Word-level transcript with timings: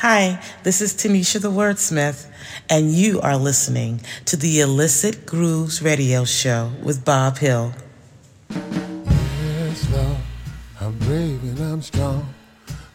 Hi, 0.00 0.40
this 0.62 0.80
is 0.80 0.94
Tanisha 0.94 1.42
the 1.42 1.50
Wordsmith, 1.50 2.26
and 2.70 2.90
you 2.90 3.20
are 3.20 3.36
listening 3.36 4.00
to 4.24 4.34
the 4.34 4.60
Illicit 4.60 5.26
Grooves 5.26 5.82
Radio 5.82 6.24
Show 6.24 6.72
with 6.82 7.04
Bob 7.04 7.36
Hill. 7.36 7.74
Yes, 8.48 9.92
Lord, 9.92 10.16
I'm 10.80 10.98
brave 11.00 11.42
and 11.42 11.60
I'm 11.60 11.82
strong. 11.82 12.26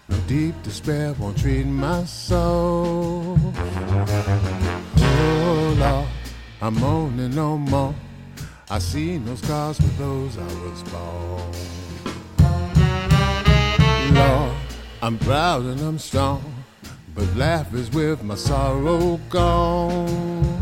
No 0.10 0.18
deep 0.26 0.56
despair 0.64 1.14
won't 1.14 1.38
treat 1.38 1.68
my 1.68 2.06
soul. 2.06 3.38
Oh, 4.98 5.76
Lord, 5.78 6.08
I'm 6.60 6.74
moaning 6.80 7.36
no 7.36 7.56
more. 7.56 7.94
I 8.72 8.80
see 8.80 9.20
no 9.20 9.36
scars 9.36 9.78
with 9.78 9.96
those 10.00 10.40
I 10.40 10.48
was 10.66 10.82
born. 10.90 11.54
Lord, 14.16 14.56
I'm 15.04 15.20
proud 15.20 15.66
and 15.66 15.80
I'm 15.82 16.00
strong 16.00 16.55
but 17.16 17.34
laugh 17.36 17.74
is 17.74 17.90
with 17.92 18.22
my 18.24 18.36
sorrow 18.36 19.18
gone. 19.30 20.60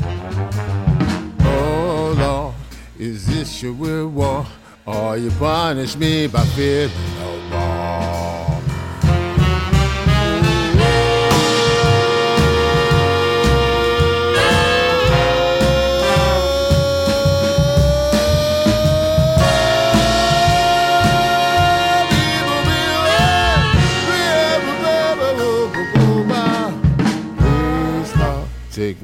Oh 1.42 2.16
Lord, 2.18 2.56
is 3.00 3.26
this 3.26 3.62
your 3.64 3.74
reward? 3.74 4.46
Or 4.86 5.18
you 5.18 5.32
punish 5.32 5.96
me 5.96 6.28
by 6.28 6.44
feeling 6.56 6.92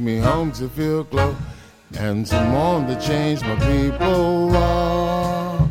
me 0.10 0.18
home 0.18 0.52
to 0.52 0.68
feel 0.70 1.04
glow 1.04 1.36
and 2.00 2.28
some 2.28 2.50
more 2.50 2.82
the 2.82 2.96
change 2.96 3.42
my 3.42 3.56
people 3.72 4.56
are. 4.56 5.70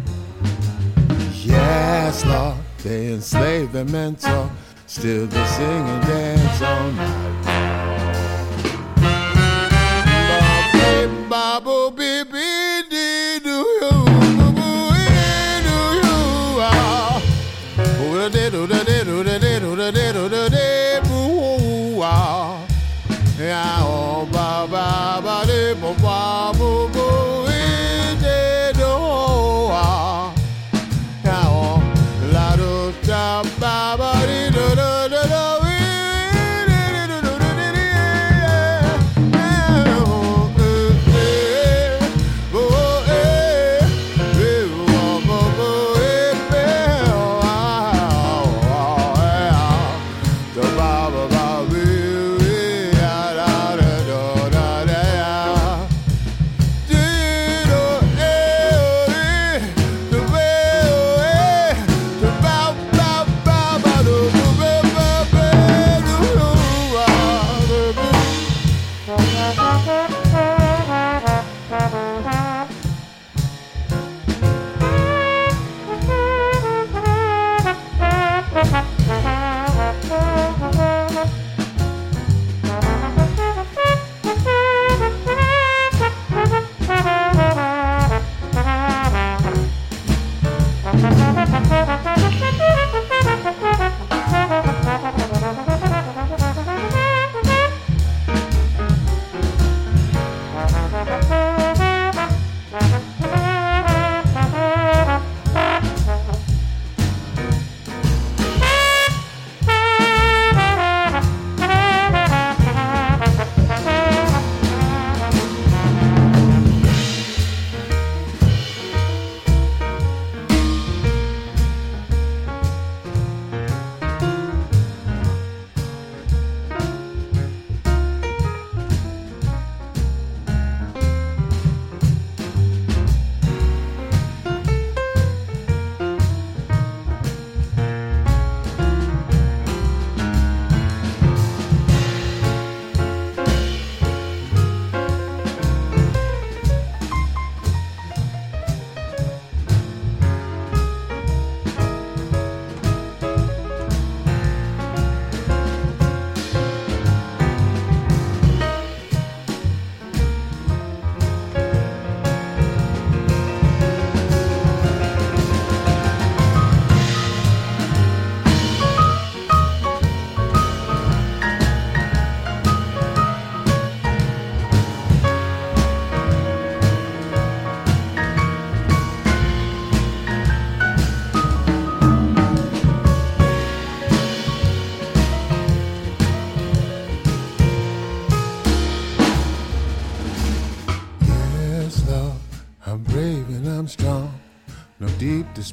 Yes, 1.33 2.25
Lord, 2.25 2.59
they 2.85 3.12
enslave 3.12 3.73
their 3.73 3.85
mentor, 3.85 4.51
still 4.87 5.27
they 5.27 5.47
sing 5.47 5.85
and 5.93 6.03
dance 6.07 6.62
all 6.62 6.93
night. 6.93 7.35
Bobble, 11.29 11.91
beep, 11.91 12.33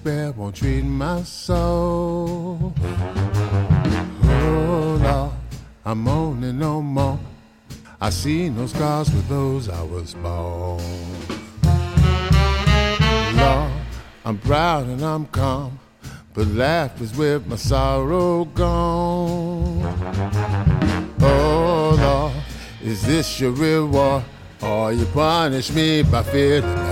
despair 0.06 0.32
won't 0.34 0.56
treat 0.56 0.84
my 0.84 1.24
soul. 1.24 2.74
Oh, 4.24 5.00
Lord, 5.02 5.32
I'm 5.84 6.00
moaning 6.02 6.60
no 6.60 6.82
more. 6.82 7.20
I 8.00 8.12
see 8.12 8.50
no 8.50 8.68
scars 8.68 9.12
with 9.12 9.28
those 9.28 9.68
I 9.68 9.82
was 9.82 10.14
born. 10.14 10.80
Lord, 13.36 13.72
I'm 14.26 14.38
proud 14.38 14.86
and 14.88 15.02
I'm 15.02 15.26
calm, 15.28 15.80
but 16.36 16.48
laugh 16.48 17.02
is 17.02 17.18
with 17.18 17.48
my 17.48 17.56
sorrow 17.56 18.46
gone. 18.46 19.82
Oh 21.20 21.98
Lord, 22.00 22.34
is 22.84 23.02
this 23.08 23.40
your 23.40 23.54
reward? 23.54 24.24
Or 24.62 24.94
you 24.94 25.06
punish 25.08 25.72
me 25.72 26.04
by 26.04 26.24
feeling 26.24 26.85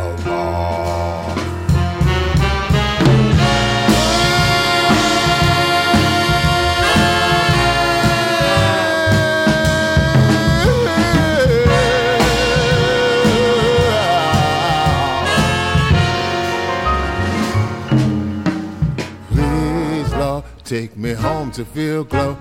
take 20.80 20.98
me 20.98 21.14
home 21.14 21.52
to 21.52 21.64
feel 21.64 22.04
glow 22.04 22.36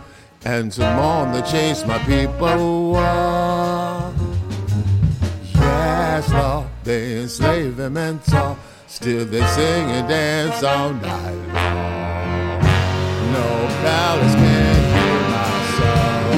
and 0.46 0.73
to 0.73 0.81
mourn 0.96 1.32
the 1.32 1.43
chase 1.43 1.84
my 1.84 1.99
people 1.99 2.93
walk. 2.93 4.14
Yes, 5.55 6.32
Lord, 6.32 6.67
they 6.82 7.20
enslave 7.20 7.79
and 7.79 8.25
talk. 8.25 8.56
Still 8.87 9.26
they 9.26 9.44
sing 9.49 9.84
and 9.96 10.08
dance 10.08 10.62
all 10.62 10.94
night 10.94 11.40
long. 11.52 12.61
No 13.37 13.49
palace 13.84 14.34
can 14.43 14.81
heal 14.94 15.20
my 15.37 15.52
soul. 15.76 16.32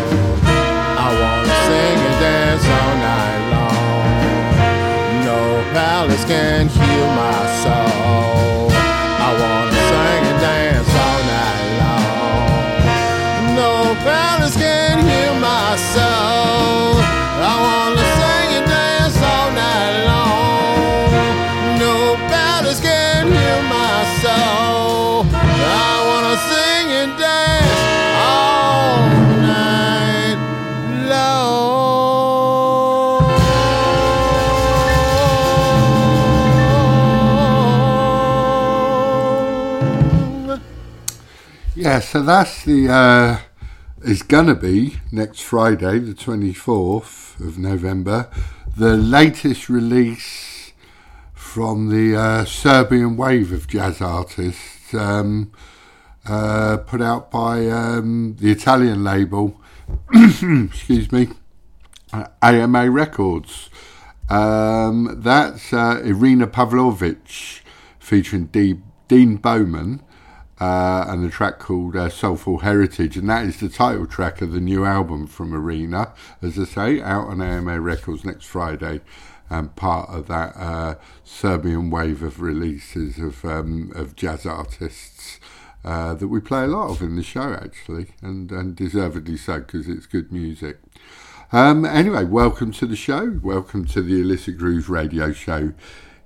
I 1.04 1.08
wanna 1.20 1.56
sing 1.68 1.98
and 2.08 2.18
dance 2.26 2.66
all 2.78 2.94
night 3.12 3.42
long. 3.54 5.24
No 5.30 5.40
palace 5.72 6.24
can 6.24 6.68
heal 6.68 7.06
my 7.22 7.40
soul. 7.62 8.53
My 15.74 15.80
soul. 15.80 16.94
I 17.50 17.54
wanna 17.66 18.06
sing 18.18 18.48
and 18.58 18.66
dance 18.74 19.18
all 19.32 19.50
night 19.62 19.96
long. 20.10 20.78
No 21.82 21.94
palace 22.30 22.80
can 22.80 23.26
heal 23.26 23.62
my 23.78 23.98
soul. 24.22 25.26
I 25.34 25.94
wanna 26.08 26.36
sing 26.50 26.86
and 27.00 27.12
dance 27.18 27.82
all 28.30 28.98
night 29.50 30.38
long. 31.10 31.34
Yeah, 41.74 41.98
so 41.98 42.22
that's 42.22 42.62
the 42.64 42.88
uh, 42.88 43.38
is 44.04 44.22
gonna 44.22 44.54
be 44.54 44.98
next 45.10 45.40
Friday, 45.40 45.98
the 45.98 46.14
twenty 46.14 46.52
fourth 46.52 47.40
of 47.40 47.58
November, 47.58 48.28
the 48.76 48.96
latest 48.96 49.70
release 49.70 50.72
from 51.32 51.88
the 51.88 52.14
uh, 52.14 52.44
Serbian 52.44 53.16
wave 53.16 53.50
of 53.50 53.66
jazz 53.66 54.02
artists, 54.02 54.92
um, 54.92 55.50
uh, 56.26 56.76
put 56.76 57.00
out 57.00 57.30
by 57.30 57.66
um, 57.68 58.36
the 58.38 58.50
Italian 58.50 59.02
label. 59.02 59.58
excuse 60.14 61.10
me, 61.10 61.28
uh, 62.12 62.26
AMA 62.42 62.90
Records. 62.90 63.70
Um, 64.28 65.16
that's 65.22 65.72
uh, 65.72 66.02
Irina 66.04 66.46
Pavlovic 66.46 67.60
featuring 67.98 68.46
D- 68.46 68.80
Dean 69.08 69.36
Bowman 69.36 70.02
uh, 70.60 71.04
and 71.08 71.24
the 71.24 71.30
track 71.30 71.58
called 71.58 71.96
uh, 71.96 72.08
Soulful 72.08 72.58
Heritage, 72.58 73.16
and 73.16 73.28
that 73.28 73.44
is 73.44 73.58
the 73.58 73.68
title 73.68 74.06
track 74.06 74.40
of 74.40 74.52
the 74.52 74.60
new 74.60 74.84
album 74.84 75.26
from 75.26 75.52
Irina, 75.52 76.12
as 76.40 76.58
I 76.58 76.64
say, 76.64 77.00
out 77.00 77.26
on 77.28 77.42
AMA 77.42 77.80
Records 77.80 78.24
next 78.24 78.46
Friday, 78.46 79.00
and 79.50 79.74
part 79.74 80.08
of 80.10 80.28
that 80.28 80.56
uh, 80.56 80.94
Serbian 81.24 81.90
wave 81.90 82.22
of 82.22 82.40
releases 82.40 83.18
of 83.18 83.44
um, 83.44 83.92
of 83.94 84.16
jazz 84.16 84.46
artists. 84.46 85.40
Uh, 85.84 86.14
that 86.14 86.28
we 86.28 86.40
play 86.40 86.64
a 86.64 86.66
lot 86.66 86.88
of 86.88 87.02
in 87.02 87.14
the 87.14 87.22
show, 87.22 87.52
actually, 87.52 88.06
and, 88.22 88.50
and 88.50 88.74
deservedly 88.74 89.36
so 89.36 89.58
because 89.58 89.86
it's 89.86 90.06
good 90.06 90.32
music. 90.32 90.78
Um, 91.52 91.84
anyway, 91.84 92.24
welcome 92.24 92.72
to 92.72 92.86
the 92.86 92.96
show. 92.96 93.38
Welcome 93.42 93.84
to 93.88 94.00
the 94.00 94.18
Illicit 94.18 94.56
Grooves 94.56 94.88
radio 94.88 95.30
show 95.32 95.74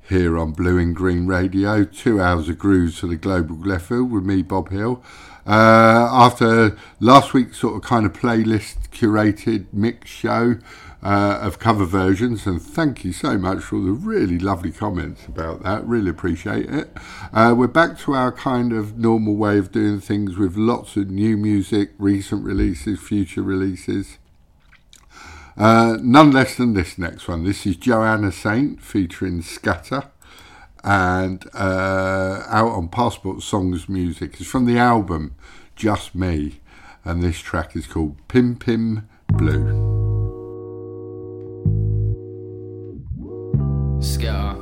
here 0.09 0.39
on 0.39 0.53
Blue 0.53 0.79
In 0.79 0.95
Green 0.95 1.27
Radio. 1.27 1.85
Two 1.85 2.21
hours 2.21 2.49
of 2.49 2.59
grooves 2.59 2.99
for 2.99 3.07
the 3.07 3.17
global 3.17 3.57
left 3.57 3.87
field 3.87 4.11
with 4.11 4.25
me, 4.25 4.43
Bob 4.43 4.71
Hill. 4.71 5.03
Uh, 5.47 6.09
after 6.11 6.77
last 7.01 7.33
week's 7.33 7.59
sort 7.59 7.77
of 7.77 7.83
kind 7.83 8.05
of 8.05 8.13
playlist 8.13 8.89
curated 8.91 9.67
mix 9.73 10.11
show 10.11 10.57
uh, 11.03 11.39
of 11.41 11.59
cover 11.59 11.85
versions, 11.85 12.47
and 12.47 12.61
thank 12.61 13.05
you 13.05 13.13
so 13.13 13.39
much 13.39 13.63
for 13.63 13.77
the 13.77 13.93
really 13.93 14.39
lovely 14.39 14.73
comments 14.73 15.27
about 15.27 15.63
that. 15.63 15.87
Really 15.87 16.11
appreciate 16.11 16.69
it. 16.69 16.91
Uh, 17.33 17.55
we're 17.57 17.67
back 17.67 17.99
to 17.99 18.15
our 18.15 18.33
kind 18.33 18.73
of 18.73 18.99
normal 18.99 19.37
way 19.37 19.59
of 19.59 19.73
doing 19.73 20.01
things 20.01 20.37
with 20.37 20.57
lots 20.57 20.97
of 20.97 21.11
new 21.11 21.37
music, 21.37 21.91
recent 21.99 22.45
releases, 22.45 22.99
future 22.99 23.43
releases. 23.43 24.19
Uh, 25.59 25.99
none 26.01 26.31
less 26.31 26.55
than 26.57 26.75
this 26.75 26.97
next 26.99 27.27
one. 27.27 27.43
This 27.43 27.67
is 27.67 27.77
Johanna 27.77 28.31
Saint 28.31 28.81
featuring 28.81 29.43
Skatta 29.43 30.09
and 30.85 31.45
uh, 31.53 32.45
out 32.47 32.71
on 32.71 32.89
Passport 32.89 33.43
Songs 33.43 33.89
Music. 33.89 34.37
It's 34.39 34.49
from 34.49 34.67
the 34.67 34.79
album 34.79 35.35
Just 35.75 36.15
Me, 36.15 36.61
and 37.05 37.25
this 37.25 37.41
track 37.41 37.75
is 37.75 37.89
called 37.89 38.17
Pim 38.29 38.55
Pim 38.55 39.09
Blue. 39.27 39.97
Skatta, 44.01 44.57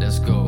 let's 0.00 0.18
go. 0.18 0.39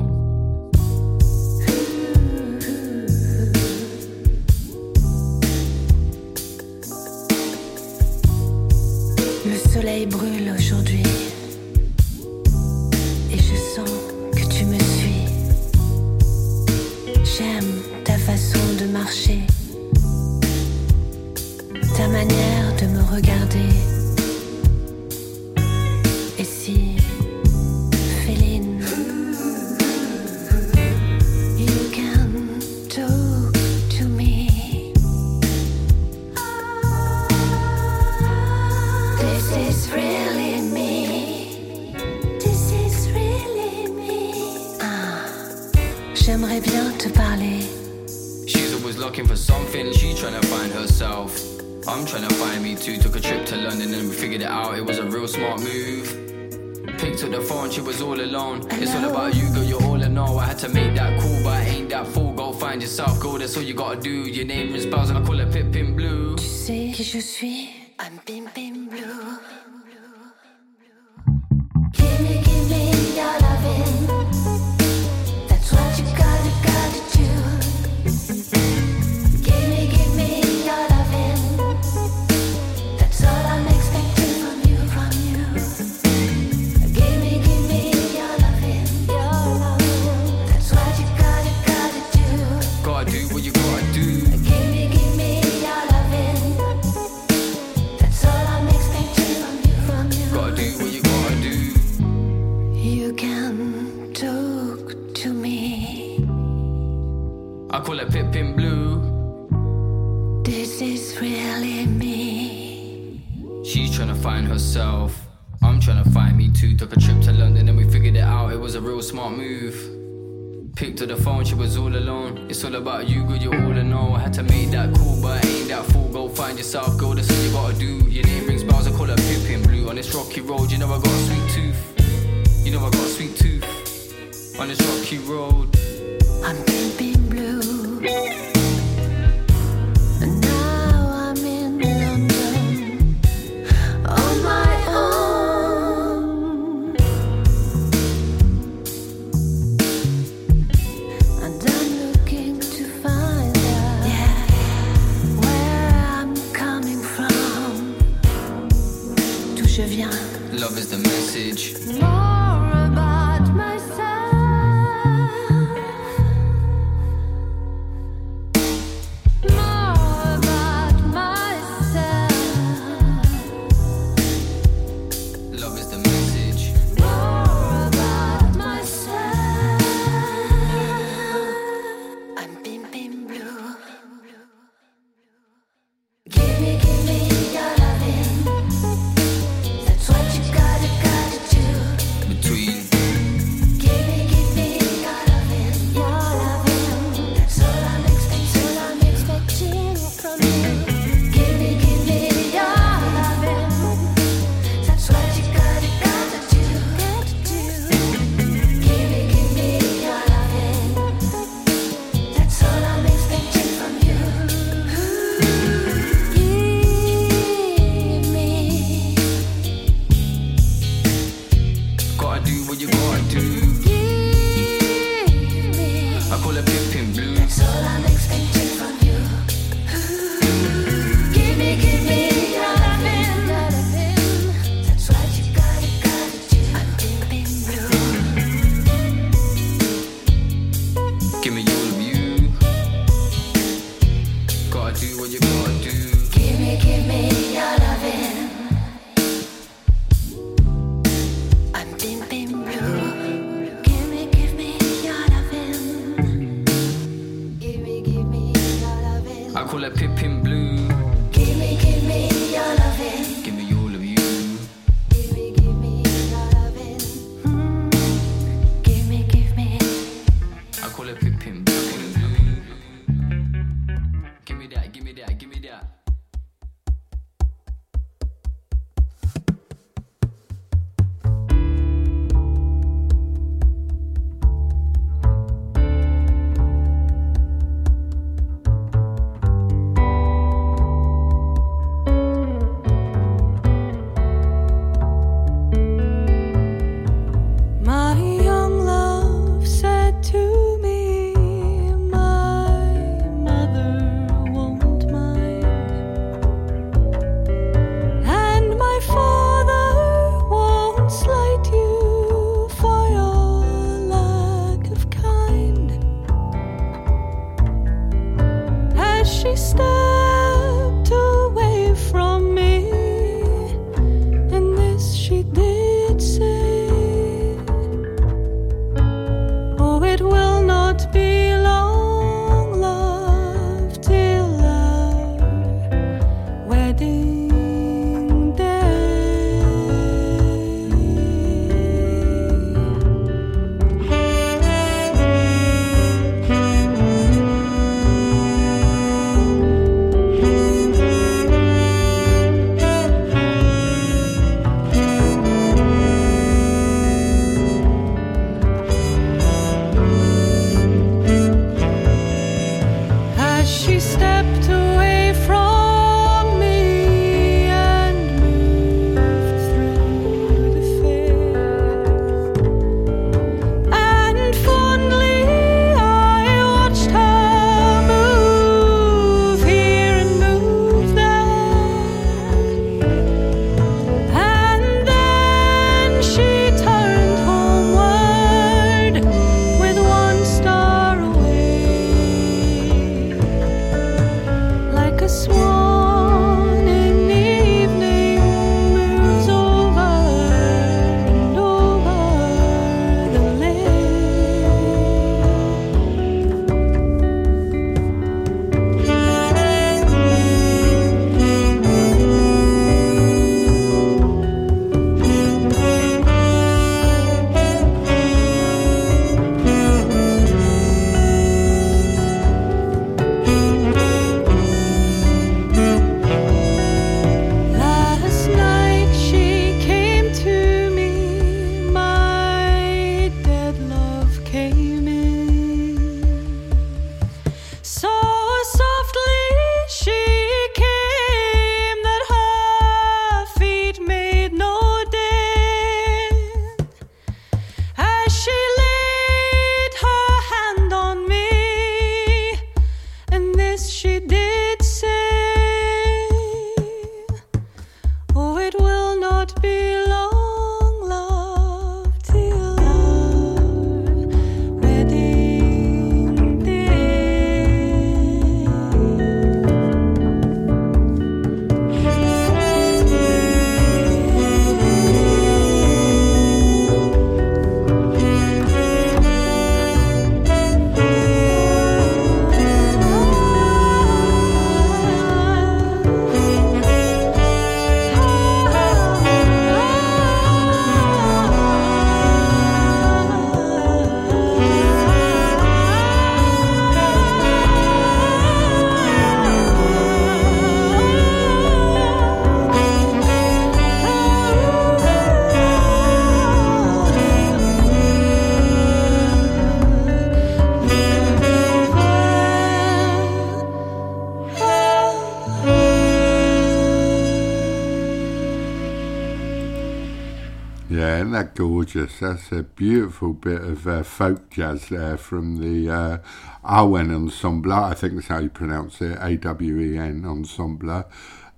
Gorgeous? 521.54 522.20
That's 522.20 522.52
a 522.52 522.62
beautiful 522.62 523.32
bit 523.32 523.60
of 523.62 523.86
uh, 523.86 524.02
folk 524.02 524.50
jazz 524.50 524.88
there 524.88 525.16
from 525.16 525.58
the 525.58 525.90
uh, 525.90 526.18
Awen 526.64 527.14
Ensemble. 527.14 527.72
I 527.72 527.94
think 527.94 528.14
that's 528.14 528.28
how 528.28 528.38
you 528.38 528.50
pronounce 528.50 529.00
it, 529.00 529.18
A 529.20 529.36
W 529.36 529.80
E 529.80 529.98
N 529.98 530.24
Ensemble. 530.24 531.04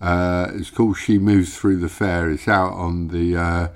Uh, 0.00 0.50
it's 0.54 0.70
called 0.70 0.98
She 0.98 1.18
Moves 1.18 1.56
Through 1.56 1.78
the 1.78 1.88
Fair. 1.88 2.30
It's 2.30 2.48
out 2.48 2.72
on 2.72 3.08
the 3.08 3.36
uh, 3.36 3.68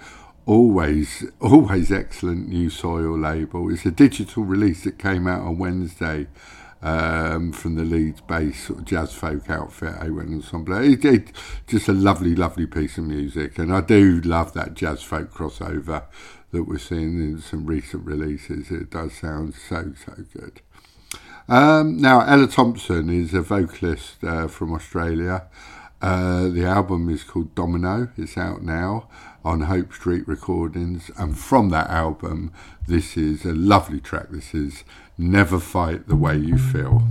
always, 0.47 1.25
always 1.41 1.93
excellent 1.93 2.49
New 2.49 2.71
Soil 2.71 3.19
label. 3.19 3.73
It's 3.73 3.87
a 3.87 3.91
digital 3.91 4.45
release 4.45 4.85
that 4.85 4.99
came 4.99 5.27
out 5.27 5.43
on 5.43 5.59
Wednesday 5.59 6.27
um, 6.83 7.53
from 7.53 7.75
the 7.75 7.85
Leeds 7.85 8.21
based 8.21 8.67
sort 8.67 8.81
of 8.81 8.85
jazz 8.85 9.13
folk 9.13 9.49
outfit, 9.51 9.95
Awen 10.01 10.35
Ensemble. 10.35 10.83
It, 10.83 11.05
it, 11.05 11.33
just 11.67 11.89
a 11.89 11.93
lovely, 11.93 12.35
lovely 12.35 12.67
piece 12.67 12.99
of 12.99 13.05
music. 13.05 13.59
And 13.59 13.73
I 13.75 13.81
do 13.81 14.21
love 14.21 14.53
that 14.55 14.75
jazz 14.75 15.03
folk 15.03 15.33
crossover 15.33 16.05
that 16.51 16.65
we're 16.65 16.79
seeing 16.79 17.21
in 17.21 17.41
some 17.41 17.67
recent 17.67 18.05
releases. 18.05 18.71
It 18.71 18.91
does 18.91 19.15
sound 19.15 19.55
so, 19.55 19.93
so 20.05 20.15
good. 20.33 20.61
Um, 21.49 21.97
now, 21.97 22.21
Ella 22.21 22.47
Thompson 22.47 23.09
is 23.09 23.33
a 23.35 23.41
vocalist 23.41 24.23
uh, 24.23 24.49
from 24.49 24.73
Australia. 24.73 25.47
Uh, 26.01 26.49
the 26.49 26.65
album 26.65 27.09
is 27.09 27.25
called 27.25 27.55
Domino. 27.55 28.09
It's 28.17 28.39
out 28.39 28.63
now 28.63 29.09
on 29.45 29.63
Hope 29.63 29.93
Street 29.93 30.29
Recordings. 30.29 31.11
And 31.17 31.37
from 31.37 31.71
that 31.71 31.89
album, 31.89 32.53
this 32.87 33.17
is 33.17 33.45
a 33.45 33.55
lovely 33.55 34.01
track. 34.01 34.29
This 34.31 34.55
is 34.55 34.85
Never 35.21 35.59
Fight 35.59 36.07
the 36.07 36.15
Way 36.15 36.37
You 36.37 36.57
Feel. 36.57 37.03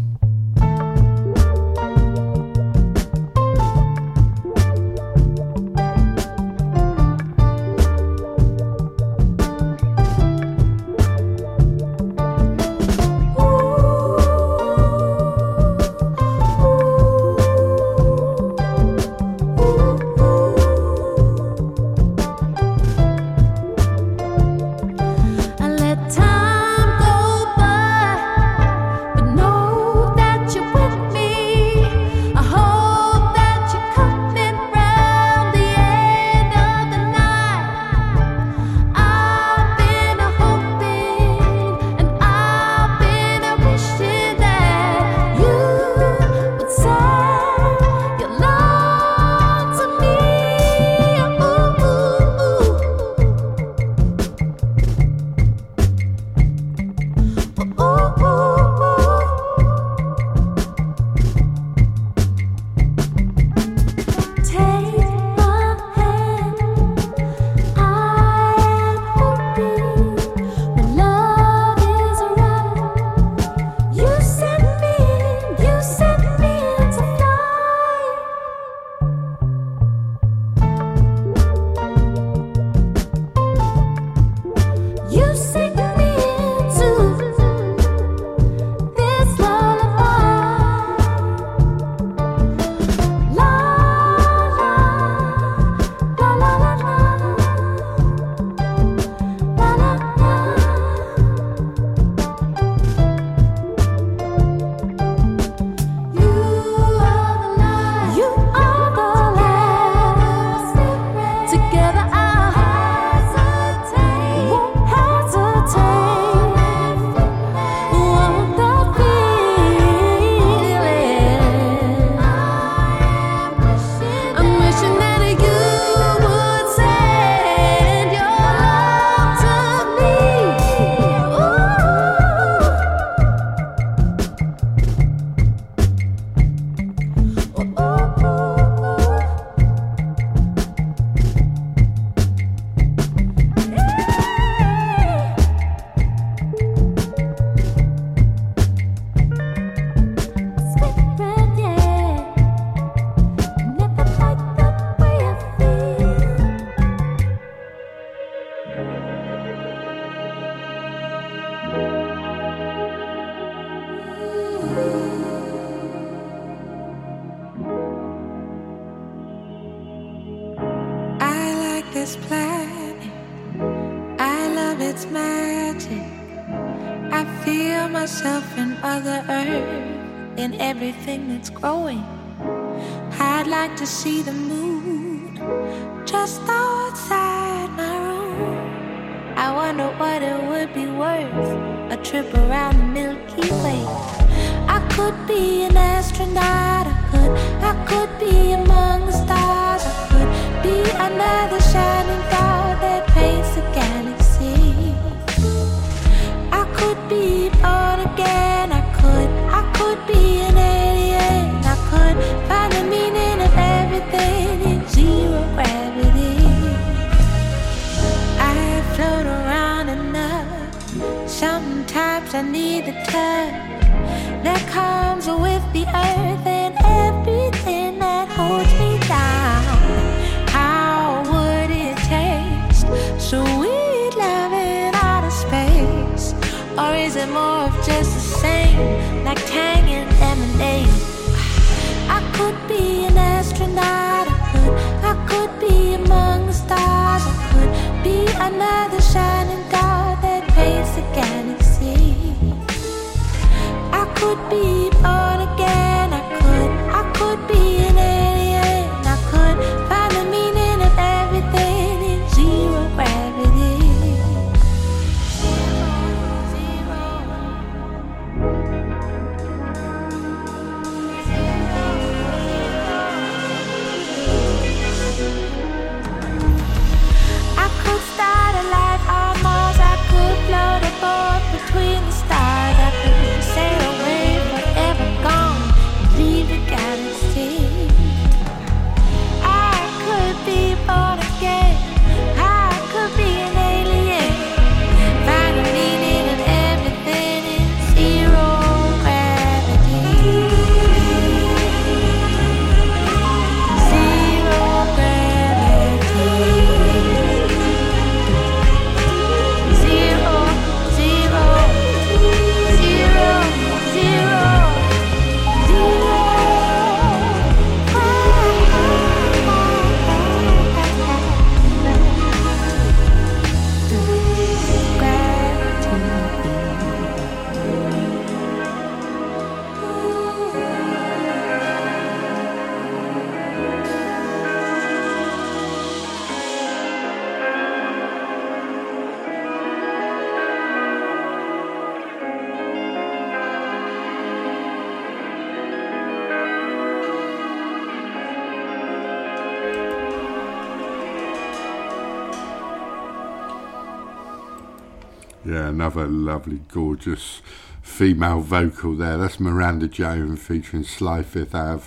Lovely, 356.48 356.62
gorgeous 356.70 357.42
female 357.82 358.40
vocal 358.42 358.96
there. 358.96 359.18
That's 359.18 359.40
Miranda 359.40 359.88
Jones 359.88 360.42
featuring 360.42 360.84
Sly 360.84 361.24
Fifth 361.24 361.54
Ave. 361.54 361.86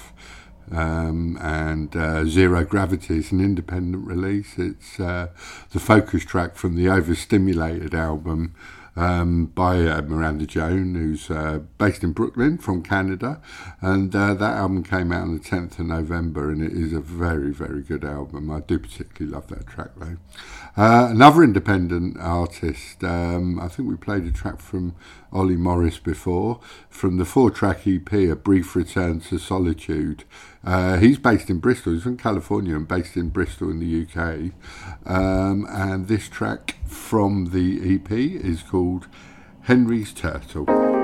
Um, 0.70 1.36
and 1.40 1.96
uh, 1.96 2.26
Zero 2.26 2.64
Gravity 2.64 3.18
is 3.18 3.32
an 3.32 3.40
independent 3.40 4.06
release. 4.06 4.56
It's 4.56 5.00
uh, 5.00 5.28
the 5.72 5.80
focus 5.80 6.24
track 6.24 6.54
from 6.54 6.76
the 6.76 6.88
Overstimulated 6.88 7.94
album 7.94 8.54
um, 9.00 9.46
by 9.46 9.86
uh, 9.86 10.02
Miranda 10.02 10.44
Joan, 10.44 10.94
who's 10.94 11.30
uh, 11.30 11.60
based 11.78 12.04
in 12.04 12.12
Brooklyn 12.12 12.58
from 12.58 12.82
Canada. 12.82 13.40
And 13.80 14.14
uh, 14.14 14.34
that 14.34 14.56
album 14.56 14.82
came 14.82 15.10
out 15.10 15.22
on 15.22 15.34
the 15.34 15.40
10th 15.40 15.78
of 15.78 15.86
November, 15.86 16.50
and 16.50 16.62
it 16.62 16.72
is 16.72 16.92
a 16.92 17.00
very, 17.00 17.50
very 17.50 17.82
good 17.82 18.04
album. 18.04 18.50
I 18.50 18.60
do 18.60 18.78
particularly 18.78 19.32
love 19.34 19.46
that 19.48 19.66
track, 19.66 19.92
though. 19.96 20.18
Uh, 20.76 21.08
another 21.10 21.42
independent 21.42 22.18
artist, 22.20 23.02
um, 23.02 23.58
I 23.58 23.68
think 23.68 23.88
we 23.88 23.96
played 23.96 24.24
a 24.24 24.30
track 24.30 24.60
from 24.60 24.94
Oli 25.32 25.56
Morris 25.56 25.98
before, 25.98 26.60
from 26.90 27.16
the 27.16 27.24
four 27.24 27.50
track 27.50 27.86
EP, 27.86 28.12
A 28.12 28.36
Brief 28.36 28.76
Return 28.76 29.20
to 29.20 29.38
Solitude. 29.38 30.24
Uh, 30.62 30.98
he's 30.98 31.18
based 31.18 31.48
in 31.48 31.58
Bristol, 31.58 31.94
he's 31.94 32.02
from 32.02 32.16
California 32.16 32.76
and 32.76 32.86
based 32.86 33.16
in 33.16 33.30
Bristol 33.30 33.70
in 33.70 33.80
the 33.80 34.02
UK. 34.02 34.52
Um, 35.06 35.66
and 35.70 36.06
this 36.08 36.28
track 36.28 36.76
from 36.86 37.46
the 37.46 37.94
EP 37.94 38.10
is 38.10 38.62
called 38.62 39.06
Henry's 39.62 40.12
Turtle. 40.12 40.99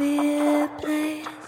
Be 0.00 0.40
replaced 0.40 1.39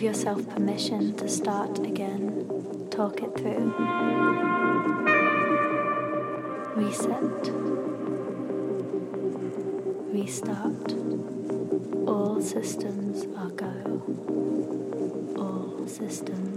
Give 0.00 0.14
yourself 0.16 0.48
permission 0.48 1.14
to 1.16 1.28
start 1.28 1.78
again. 1.80 2.88
Talk 2.90 3.22
it 3.22 3.36
through. 3.36 3.74
Reset. 6.74 7.50
Restart. 10.10 10.94
All 12.08 12.40
systems 12.40 13.26
are 13.36 13.50
go. 13.50 14.02
All 15.36 15.86
systems. 15.86 16.49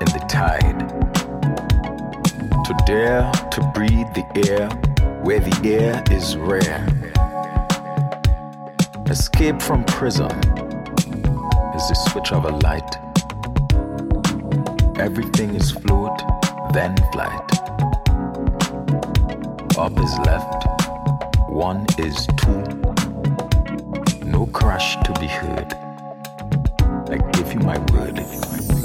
in 0.00 0.06
the 0.06 0.24
tide. 0.28 0.78
To 2.66 2.74
dare 2.86 3.32
to 3.52 3.72
breathe 3.74 4.12
the 4.12 4.50
air 4.50 4.68
where 5.22 5.40
the 5.40 5.56
air 5.64 6.02
is 6.10 6.36
rare. 6.36 6.86
Escape 9.08 9.62
from 9.62 9.84
prison 9.84 10.30
is 11.74 11.88
the 11.88 11.94
switch 12.10 12.32
of 12.32 12.44
a 12.44 12.50
light. 12.58 12.96
Everything 14.98 15.54
is 15.54 15.70
fluid, 15.70 16.20
then 16.74 16.94
flight. 17.12 17.50
Up 19.78 19.98
is 19.98 20.18
left, 20.26 20.66
one 21.48 21.86
is 21.98 22.26
two. 22.36 22.62
No 24.24 24.46
crash 24.52 24.96
to 25.04 25.12
be 25.18 25.26
heard. 25.26 25.72
I 27.10 27.16
give 27.32 27.52
you 27.54 27.60
my 27.60 27.78
word. 27.92 28.81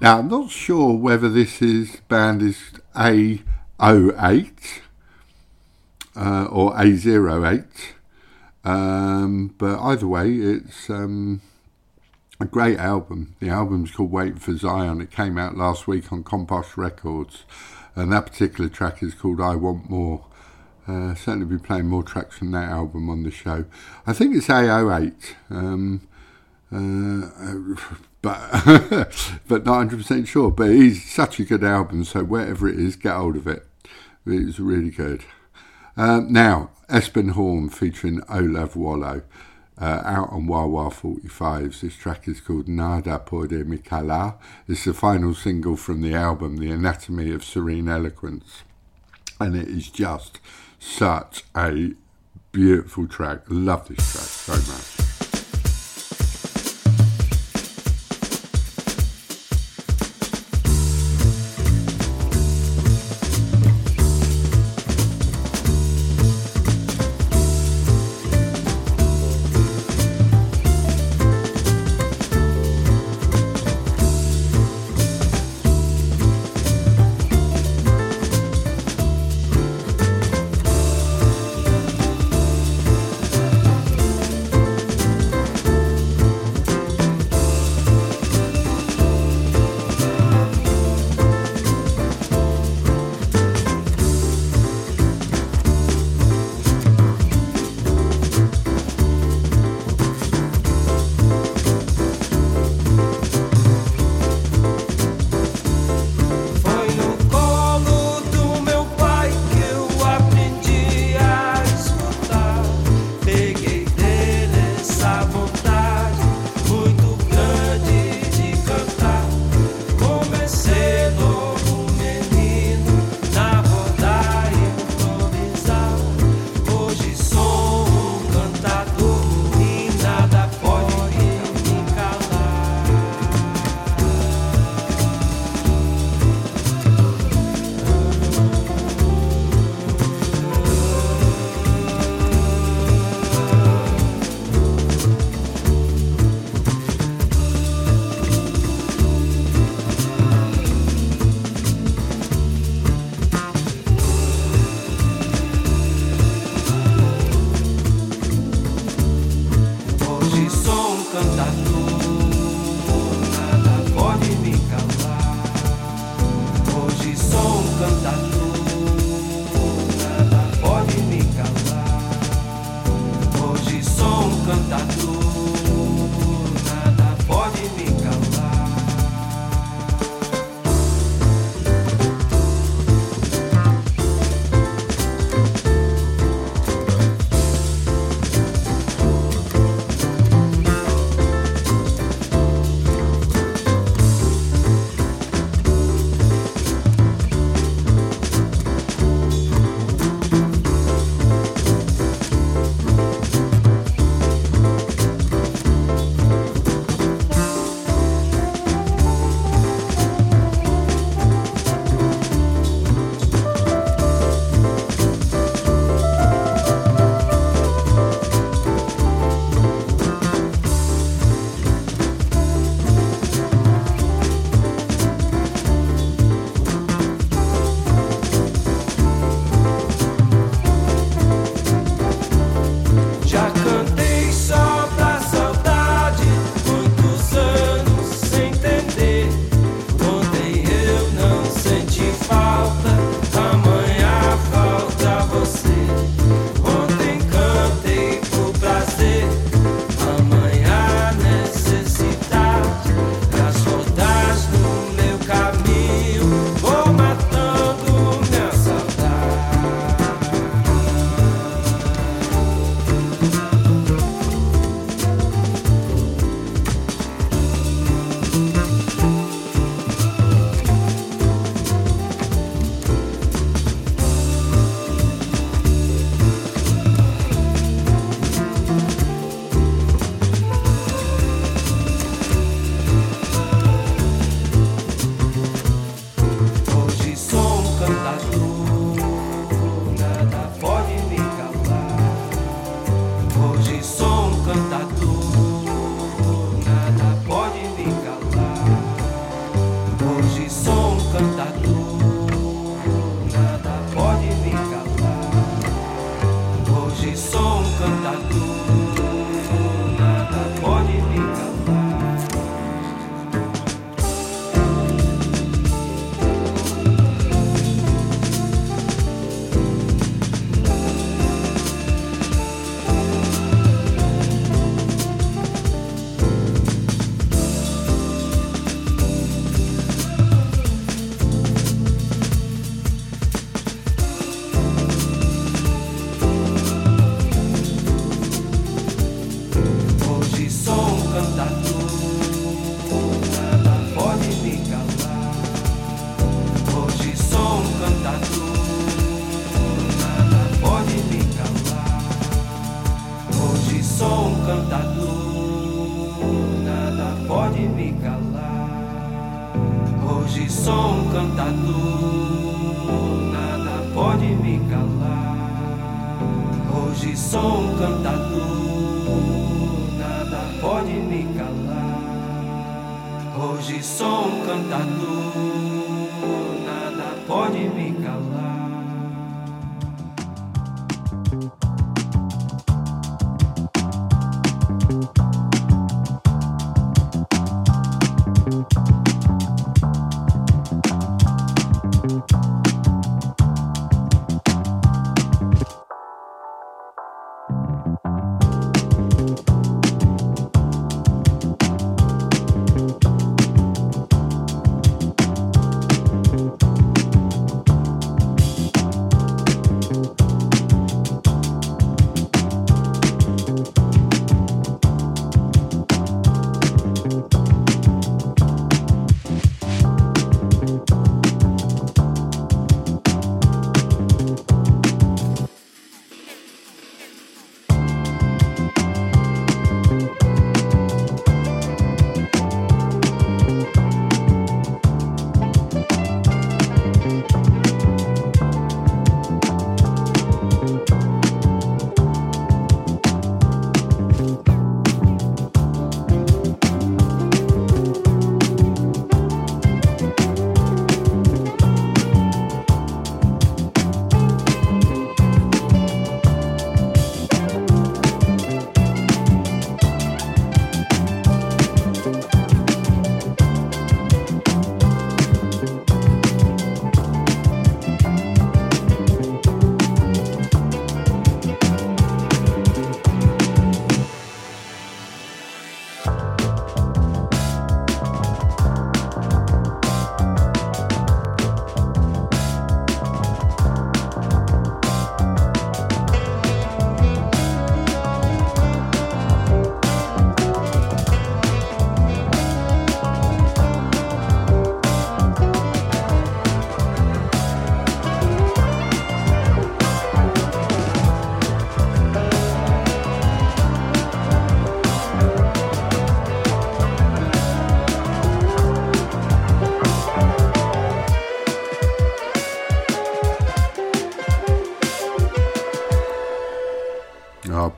Now, 0.00 0.20
I'm 0.20 0.28
not 0.28 0.50
sure 0.50 0.96
whether 0.96 1.28
this 1.28 1.60
is 1.60 2.00
band 2.08 2.40
is 2.40 2.58
A08 2.96 3.42
uh, 6.16 6.44
or 6.46 6.72
A08, 6.72 7.66
um, 8.64 9.54
but 9.58 9.78
either 9.78 10.06
way, 10.06 10.36
it's 10.36 10.88
um, 10.88 11.42
a 12.40 12.46
great 12.46 12.78
album. 12.78 13.36
The 13.40 13.50
album's 13.50 13.90
called 13.90 14.10
Waiting 14.10 14.38
for 14.38 14.56
Zion. 14.56 15.02
It 15.02 15.10
came 15.10 15.36
out 15.36 15.58
last 15.58 15.86
week 15.86 16.10
on 16.10 16.24
Compost 16.24 16.78
Records, 16.78 17.44
and 17.94 18.10
that 18.10 18.24
particular 18.24 18.70
track 18.70 19.02
is 19.02 19.12
called 19.12 19.38
I 19.38 19.54
Want 19.54 19.90
More. 19.90 20.24
Uh, 20.88 21.14
certainly 21.14 21.44
be 21.44 21.62
playing 21.62 21.88
more 21.88 22.02
tracks 22.02 22.38
from 22.38 22.52
that 22.52 22.70
album 22.70 23.10
on 23.10 23.22
the 23.22 23.30
show. 23.30 23.66
I 24.06 24.14
think 24.14 24.34
it's 24.34 24.46
A08. 24.46 25.34
Um, 25.50 26.08
uh, 26.72 28.06
but 28.22 29.10
but 29.48 29.64
not 29.64 29.76
hundred 29.76 29.98
percent 29.98 30.28
sure. 30.28 30.50
But 30.50 30.70
it's 30.70 31.02
such 31.10 31.40
a 31.40 31.44
good 31.44 31.64
album, 31.64 32.04
so 32.04 32.24
wherever 32.24 32.68
it 32.68 32.78
is, 32.78 32.96
get 32.96 33.14
hold 33.14 33.36
of 33.36 33.46
it. 33.46 33.66
It's 34.26 34.58
really 34.58 34.90
good. 34.90 35.24
Um, 35.96 36.32
now, 36.32 36.70
Espen 36.88 37.32
Horne 37.32 37.68
featuring 37.68 38.22
Olav 38.28 38.76
Wollo, 38.76 39.22
uh, 39.80 40.02
out 40.04 40.30
on 40.30 40.46
Wah 40.46 40.66
Wah 40.66 40.90
45s. 40.90 41.80
This 41.80 41.96
track 41.96 42.28
is 42.28 42.40
called 42.40 42.68
Nada 42.68 43.18
Pode 43.18 43.66
Me 43.66 43.78
Calar. 43.78 44.36
It's 44.68 44.84
the 44.84 44.94
final 44.94 45.34
single 45.34 45.76
from 45.76 46.02
the 46.02 46.14
album, 46.14 46.58
The 46.58 46.70
Anatomy 46.70 47.32
of 47.32 47.44
Serene 47.44 47.88
Eloquence. 47.88 48.62
And 49.40 49.56
it 49.56 49.68
is 49.68 49.88
just 49.88 50.38
such 50.78 51.44
a 51.56 51.92
beautiful 52.52 53.06
track. 53.06 53.40
Love 53.48 53.88
this 53.88 54.12
track 54.12 54.60
so 54.60 54.72
much. 54.72 54.99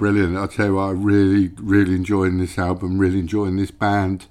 Brilliant. 0.03 0.37
I'll 0.37 0.49
tell 0.49 0.67
you 0.67 0.75
what, 0.75 0.83
I'm 0.83 1.05
really, 1.05 1.53
really 1.61 1.95
enjoying 1.95 2.39
this 2.39 2.59
album, 2.59 2.99
really 2.99 3.21
enjoying 3.21 3.55
this 3.55 3.71
band. 3.71 4.27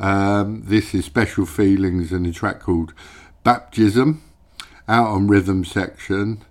Um, 0.00 0.64
this 0.64 0.94
is 0.94 1.04
Special 1.04 1.46
Feelings 1.46 2.10
and 2.10 2.26
a 2.26 2.32
track 2.32 2.58
called 2.58 2.92
Bapjizzm 3.44 4.18
out 4.88 5.06
on 5.06 5.28
Rhythm 5.28 5.64
Section. 5.64 6.42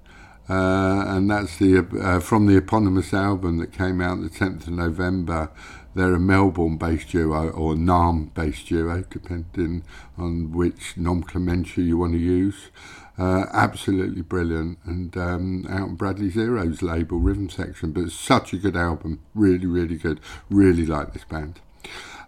Uh, 0.49 1.03
and 1.05 1.29
that's 1.29 1.57
the 1.57 1.85
uh, 2.01 2.21
from 2.21 2.47
the 2.47 2.55
eponymous 2.55 3.13
album 3.13 3.57
that 3.57 3.73
came 3.73 3.99
out 3.99 4.21
the 4.21 4.29
10th 4.29 4.67
of 4.67 4.69
November. 4.69 5.51
They're 5.93 6.13
a 6.13 6.19
Melbourne-based 6.19 7.09
duo 7.09 7.49
or 7.49 7.75
Naarm-based 7.75 8.67
duo, 8.67 9.03
depending 9.09 9.83
on 10.17 10.53
which 10.53 10.95
nomenclature 10.95 11.81
you 11.81 11.97
want 11.97 12.13
to 12.13 12.19
use. 12.19 12.69
Uh, 13.17 13.45
absolutely 13.51 14.21
brilliant, 14.21 14.79
and 14.85 15.15
um, 15.17 15.67
out 15.69 15.81
on 15.81 15.95
Bradley 15.95 16.29
Zero's 16.29 16.81
label, 16.81 17.19
Rhythm 17.19 17.49
Section. 17.49 17.91
But 17.91 18.11
such 18.11 18.53
a 18.53 18.57
good 18.57 18.75
album, 18.75 19.19
really, 19.35 19.67
really 19.67 19.97
good. 19.97 20.19
Really 20.49 20.85
like 20.85 21.13
this 21.13 21.25
band. 21.25 21.59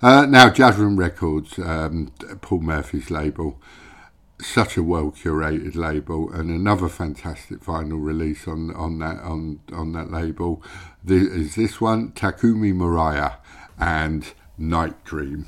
Uh, 0.02 0.26
now, 0.26 0.50
Jazzroom 0.50 0.98
Records, 0.98 1.58
um, 1.58 2.12
Paul 2.42 2.60
Murphy's 2.60 3.10
label 3.10 3.60
such 4.42 4.78
a 4.78 4.84
well 4.84 5.12
curated 5.12 5.76
label 5.76 6.32
and 6.32 6.50
another 6.50 6.90
fantastic 6.90 7.60
vinyl 7.62 8.04
release 8.04 8.48
on 8.48 8.74
on 8.76 9.00
that 9.00 9.20
on 9.22 9.60
on 9.72 9.94
that 9.94 10.12
label 10.12 10.62
this, 11.04 11.24
is 11.24 11.56
this 11.56 11.80
one 11.80 12.12
Takumi 12.12 12.74
Moriya 12.74 13.36
and 13.80 14.34
Night 14.58 15.04
Dream. 15.04 15.46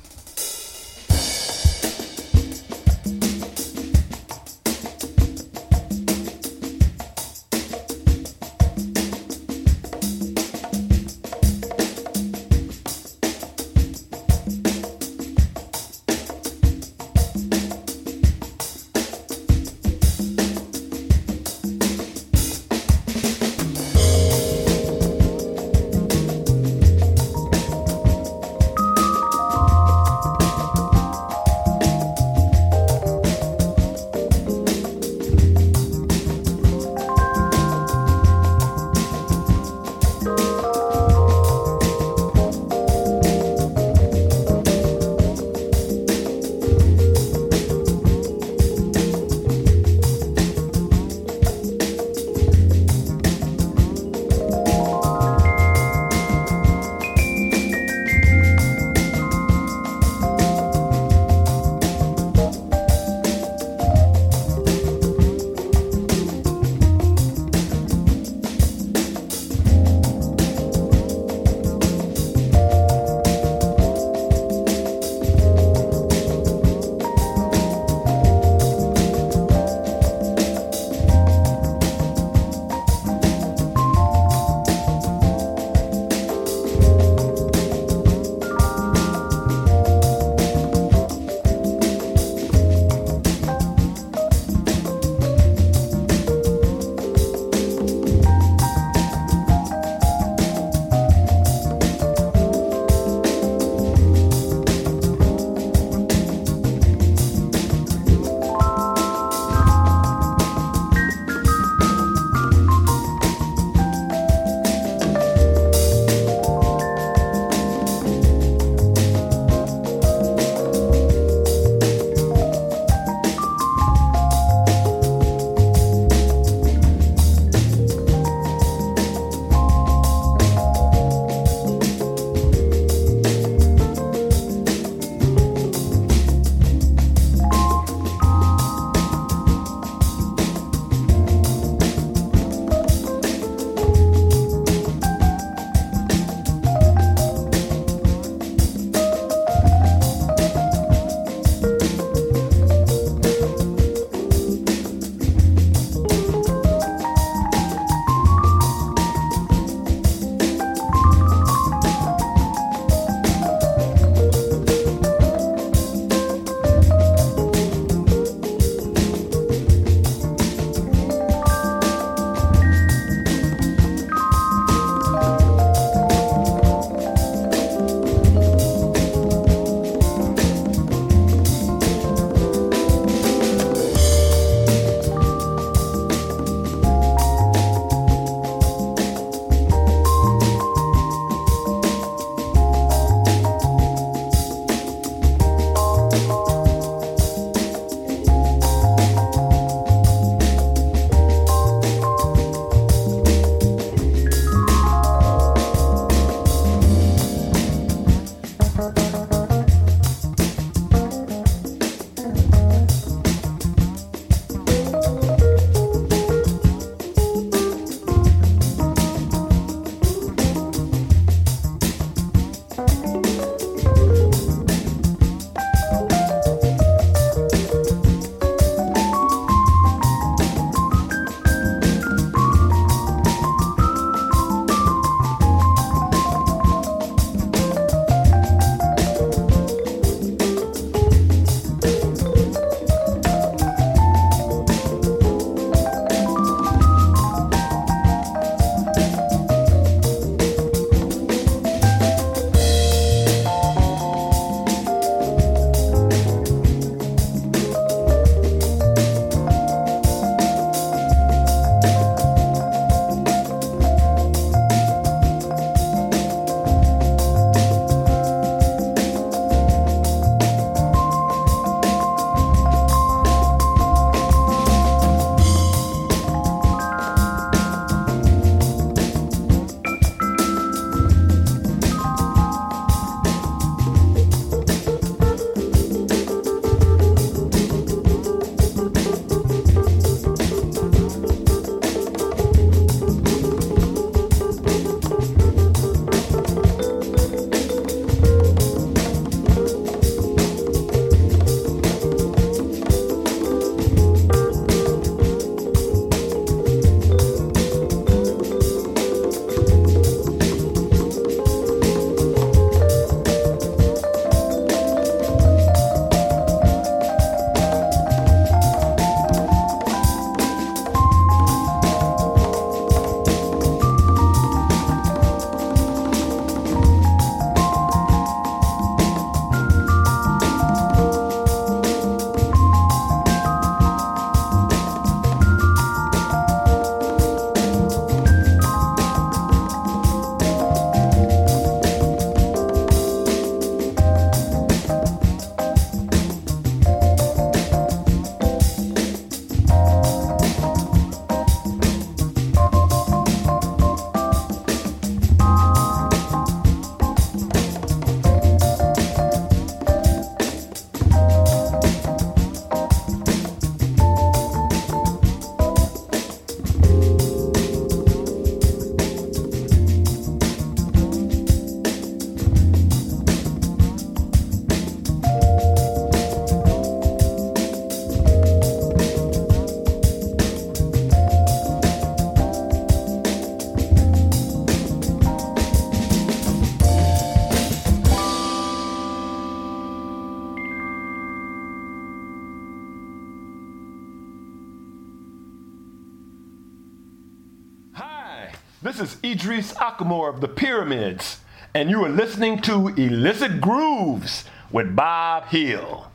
Idris 399.26 399.72
Ackamoor 399.72 400.32
of 400.32 400.40
the 400.40 400.46
Pyramids, 400.46 401.40
and 401.74 401.90
you 401.90 402.04
are 402.04 402.08
listening 402.08 402.62
to 402.62 402.90
Illicit 402.90 403.60
Grooves 403.60 404.44
with 404.70 404.94
Bob 404.94 405.46
Hill. 405.46 406.12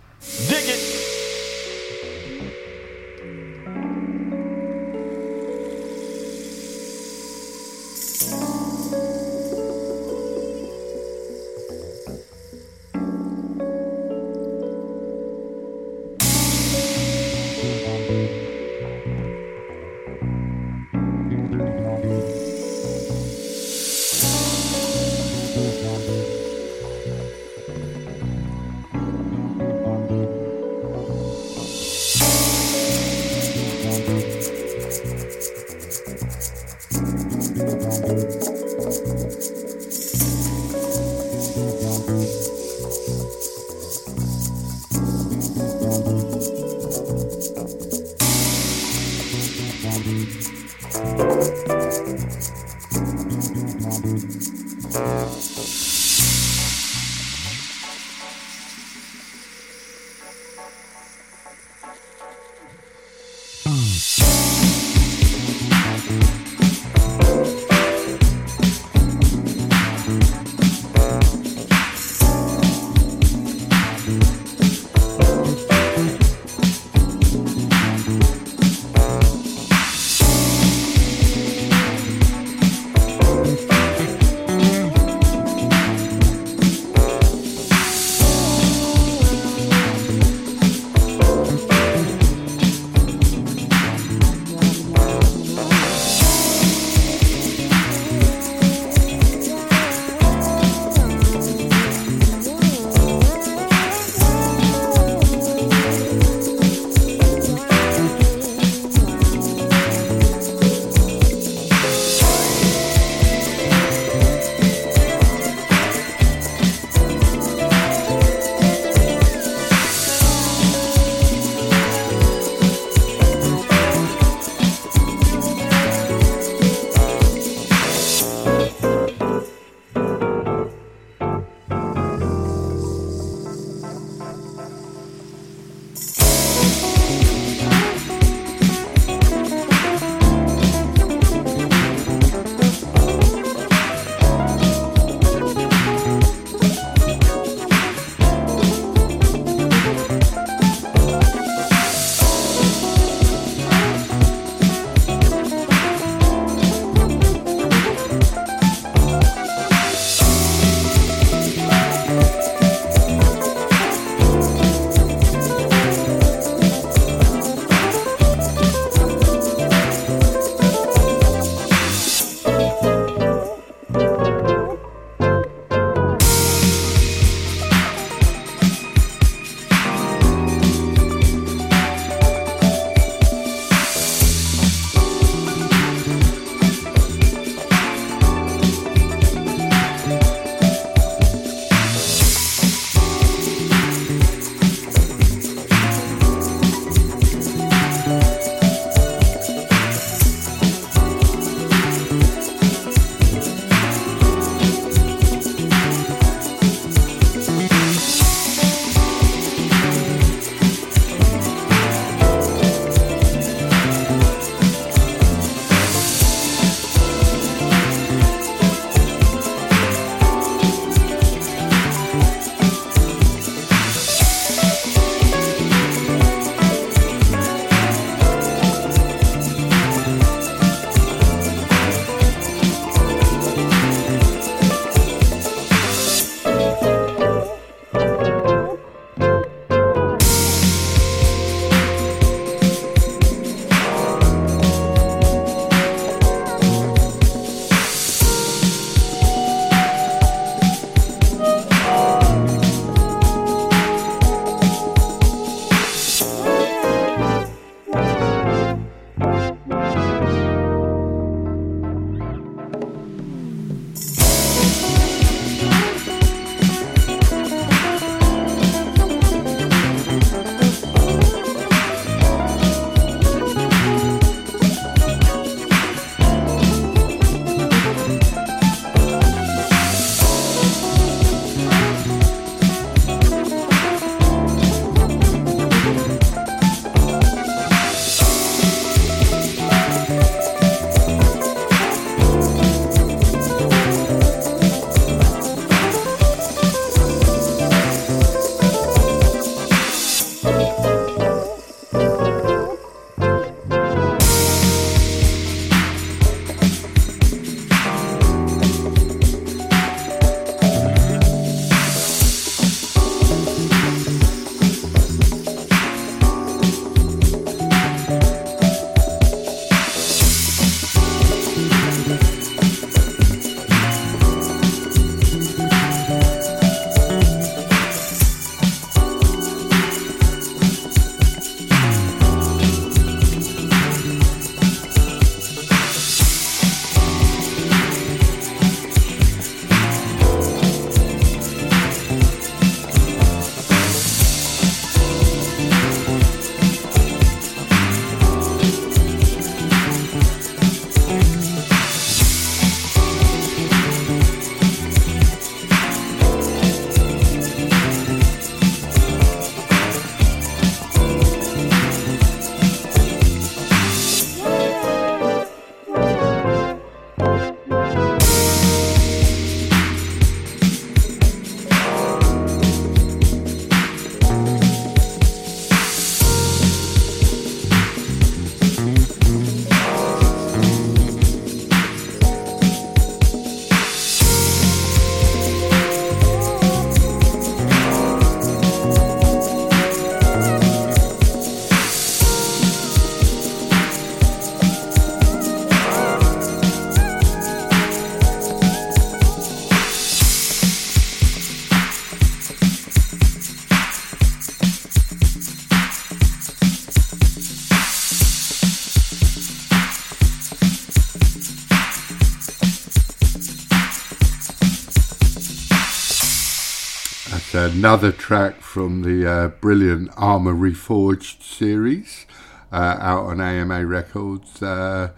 Another 417.81 418.11
track 418.11 418.61
from 418.61 419.01
the 419.01 419.27
uh, 419.27 419.47
brilliant 419.47 420.11
A.MA 420.15 420.51
Reforged 420.51 421.41
series 421.41 422.27
uh, 422.71 422.97
out 422.99 423.25
on 423.25 423.41
AMA 423.41 423.87
Records. 423.87 424.61
Uh, 424.61 425.09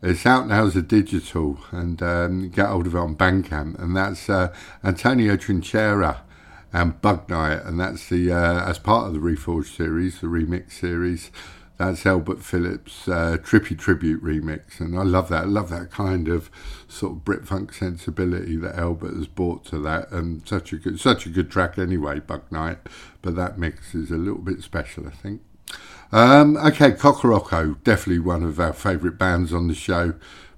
it's 0.00 0.24
out 0.24 0.46
now 0.46 0.64
as 0.64 0.76
a 0.76 0.82
digital 0.82 1.58
and 1.72 2.00
um, 2.04 2.50
get 2.50 2.68
hold 2.68 2.86
of 2.86 2.94
it 2.94 2.98
on 2.98 3.16
Bandcamp. 3.16 3.80
And 3.82 3.96
that's 3.96 4.30
uh, 4.30 4.54
Antonio 4.84 5.36
Trinchera 5.36 6.18
and 6.72 7.00
Bug 7.00 7.28
Night. 7.28 7.64
And 7.64 7.80
that's 7.80 8.08
the 8.08 8.30
uh, 8.30 8.64
as 8.64 8.78
part 8.78 9.08
of 9.08 9.12
the 9.12 9.18
Reforged 9.18 9.76
series, 9.76 10.20
the 10.20 10.28
remix 10.28 10.70
series. 10.70 11.32
That's 11.76 12.06
Elbert 12.06 12.40
Phillips' 12.40 13.08
uh, 13.08 13.36
Trippy 13.42 13.76
Tribute 13.76 14.22
remix, 14.22 14.78
and 14.78 14.96
I 14.96 15.02
love 15.02 15.28
that. 15.30 15.42
I 15.42 15.46
love 15.46 15.70
that 15.70 15.90
kind 15.90 16.28
of 16.28 16.48
sort 16.86 17.12
of 17.12 17.24
Brit 17.24 17.46
funk 17.48 17.72
sensibility 17.72 18.56
that 18.56 18.78
Elbert 18.78 19.14
has 19.14 19.26
brought 19.26 19.64
to 19.66 19.80
that, 19.80 20.10
and 20.12 20.46
such 20.46 20.72
a 20.72 20.76
good, 20.76 21.00
such 21.00 21.26
a 21.26 21.30
good 21.30 21.50
track 21.50 21.76
anyway, 21.76 22.20
Bug 22.20 22.42
Night. 22.52 22.78
But 23.22 23.34
that 23.36 23.58
mix 23.58 23.94
is 23.94 24.12
a 24.12 24.16
little 24.16 24.40
bit 24.40 24.62
special, 24.62 25.08
I 25.08 25.10
think. 25.10 25.40
Um, 26.12 26.56
okay, 26.58 26.92
Kokoroko, 26.92 27.82
definitely 27.82 28.20
one 28.20 28.44
of 28.44 28.60
our 28.60 28.72
favourite 28.72 29.18
bands 29.18 29.52
on 29.52 29.66
the 29.66 29.74
show. 29.74 30.14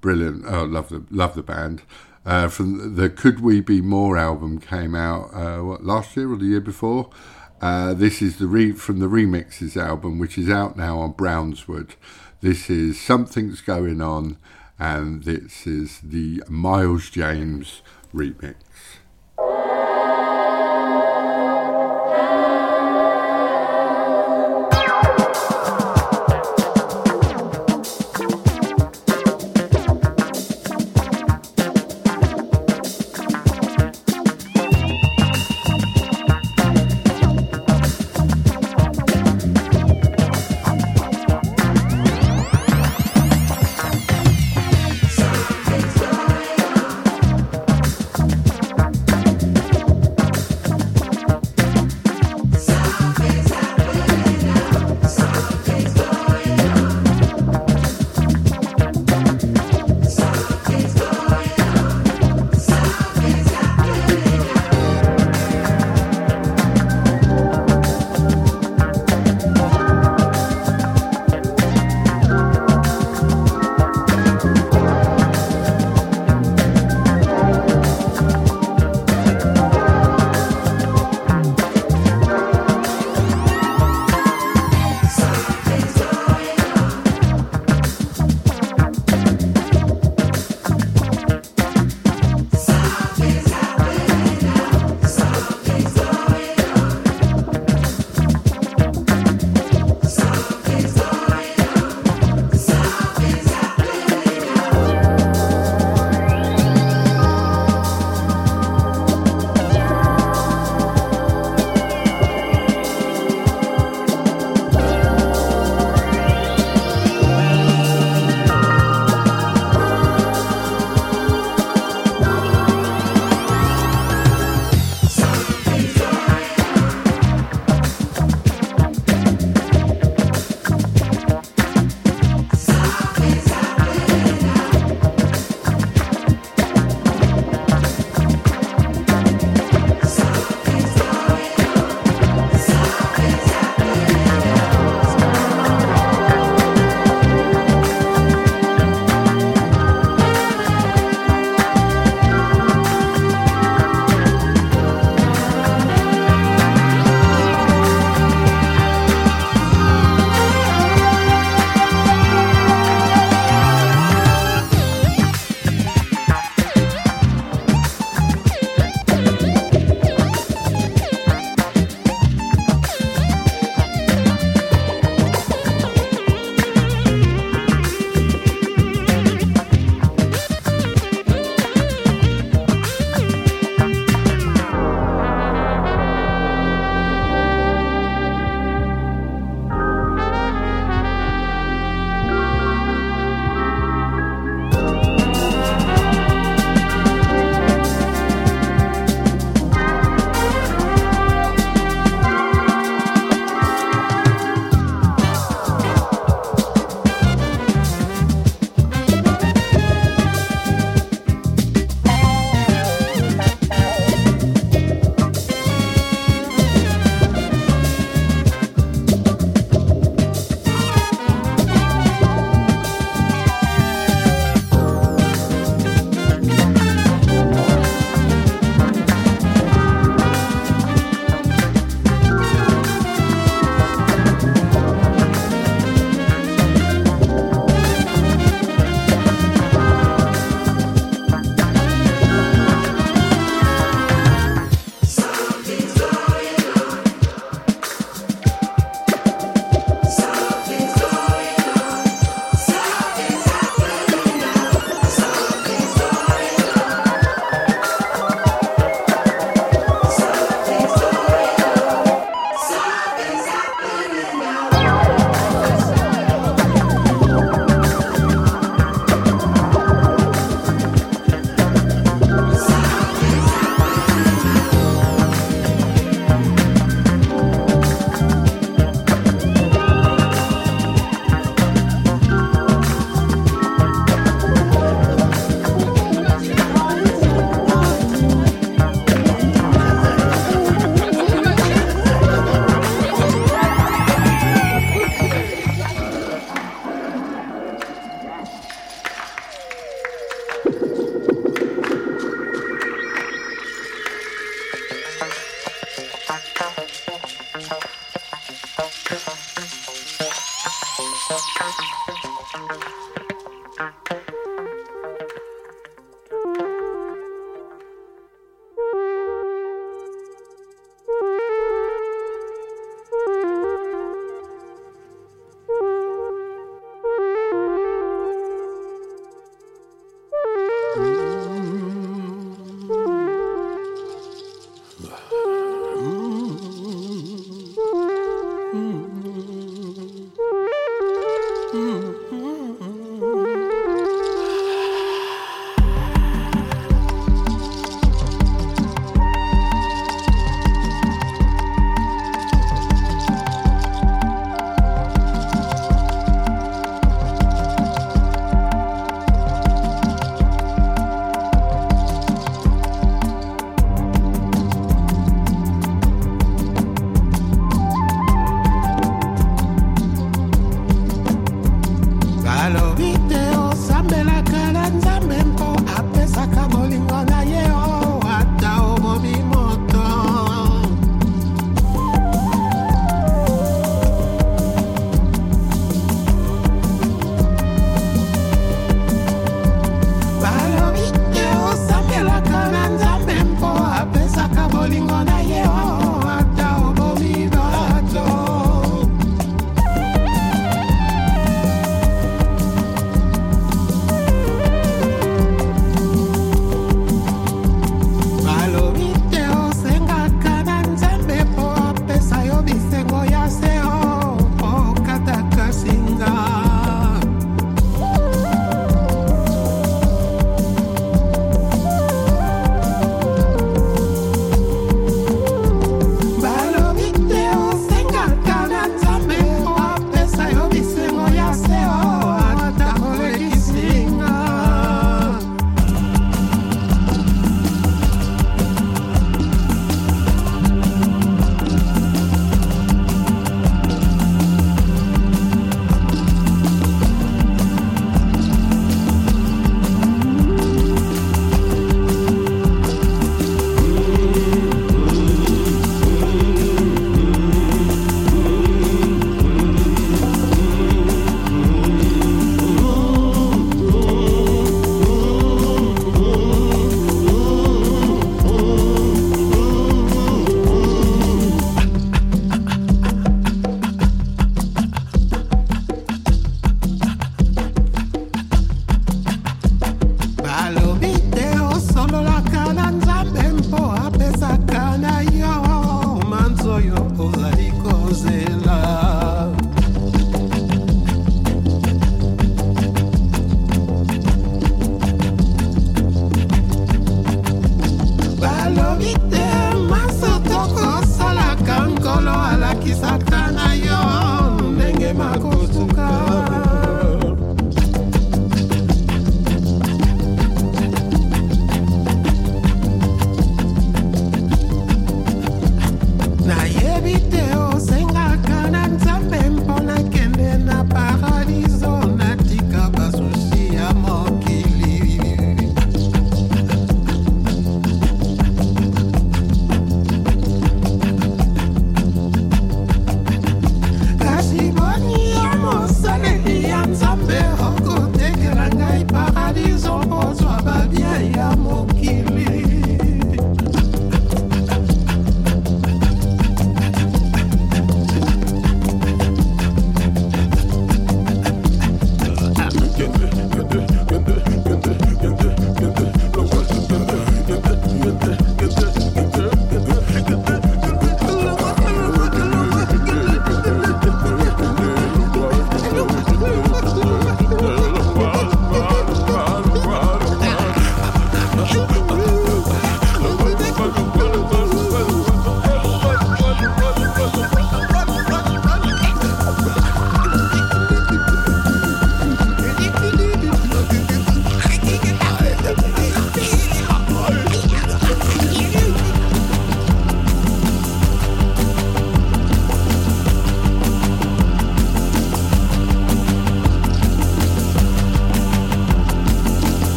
Brilliant. 0.00 0.44
Oh, 0.46 0.62
love 0.62 0.90
the 0.90 1.04
love 1.10 1.34
the 1.34 1.42
band. 1.42 1.82
Uh, 2.24 2.48
from 2.48 2.94
the 2.94 3.10
Could 3.10 3.40
We 3.40 3.60
Be 3.60 3.80
More 3.80 4.16
album 4.16 4.60
came 4.60 4.94
out 4.94 5.34
uh, 5.34 5.64
what 5.64 5.84
last 5.84 6.16
year 6.16 6.30
or 6.30 6.36
the 6.36 6.44
year 6.44 6.60
before. 6.60 7.10
Uh, 7.60 7.92
this 7.92 8.22
is 8.22 8.38
the 8.38 8.46
re- 8.46 8.72
from 8.72 9.00
the 9.00 9.06
remixes 9.06 9.76
album, 9.76 10.18
which 10.18 10.38
is 10.38 10.48
out 10.48 10.76
now 10.76 10.98
on 10.98 11.12
Brownswood. 11.12 11.90
This 12.40 12.70
is 12.70 12.98
Something's 12.98 13.60
Going 13.60 14.00
On, 14.00 14.38
and 14.78 15.24
this 15.24 15.66
is 15.66 16.00
the 16.00 16.42
Miles 16.48 17.10
James 17.10 17.82
remix. 18.14 18.54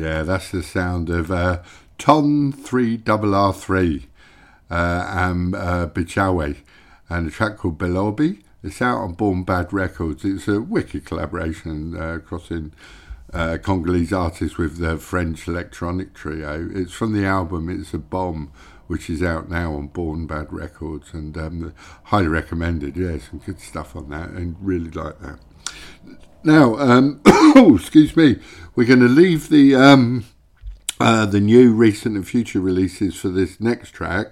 That's 0.00 0.50
the 0.50 0.62
sound 0.62 1.10
of 1.10 1.30
uh, 1.30 1.60
TONN3RR3 1.98 4.04
uh, 4.70 5.06
and 5.08 5.54
uh, 5.54 5.88
Bikaye 5.88 6.56
and 7.08 7.28
a 7.28 7.30
track 7.30 7.58
called 7.58 7.78
Balobi. 7.78 8.42
It's 8.62 8.82
out 8.82 8.98
on 8.98 9.14
Born 9.14 9.44
Bad 9.44 9.72
Records. 9.72 10.24
It's 10.24 10.48
a 10.48 10.60
wicked 10.60 11.04
collaboration 11.04 11.96
uh, 11.96 12.18
crossing 12.24 12.72
uh, 13.32 13.58
Congolese 13.62 14.12
artists 14.12 14.58
with 14.58 14.78
the 14.78 14.98
French 14.98 15.48
electronic 15.48 16.14
trio. 16.14 16.68
It's 16.72 16.92
from 16.92 17.12
the 17.12 17.26
album 17.26 17.68
It's 17.68 17.94
a 17.94 17.98
Bomb, 17.98 18.52
which 18.86 19.08
is 19.08 19.22
out 19.22 19.48
now 19.48 19.74
on 19.74 19.88
Born 19.88 20.26
Bad 20.26 20.52
Records, 20.52 21.14
and 21.14 21.36
um, 21.38 21.74
highly 22.04 22.28
recommended. 22.28 22.96
Yeah, 22.96 23.18
some 23.18 23.38
good 23.38 23.60
stuff 23.60 23.96
on 23.96 24.10
that, 24.10 24.30
and 24.30 24.56
really 24.60 24.90
like 24.90 25.20
that. 25.20 25.38
Now, 26.42 26.76
um, 26.78 27.20
oh, 27.26 27.76
excuse 27.78 28.16
me, 28.16 28.36
we're 28.74 28.86
going 28.86 29.00
to 29.00 29.08
leave 29.08 29.48
the 29.48 29.74
um, 29.74 30.24
uh, 31.00 31.24
the 31.24 31.40
new, 31.40 31.72
recent, 31.72 32.14
and 32.14 32.28
future 32.28 32.60
releases 32.60 33.16
for 33.16 33.28
this 33.28 33.58
next 33.58 33.90
track. 33.90 34.28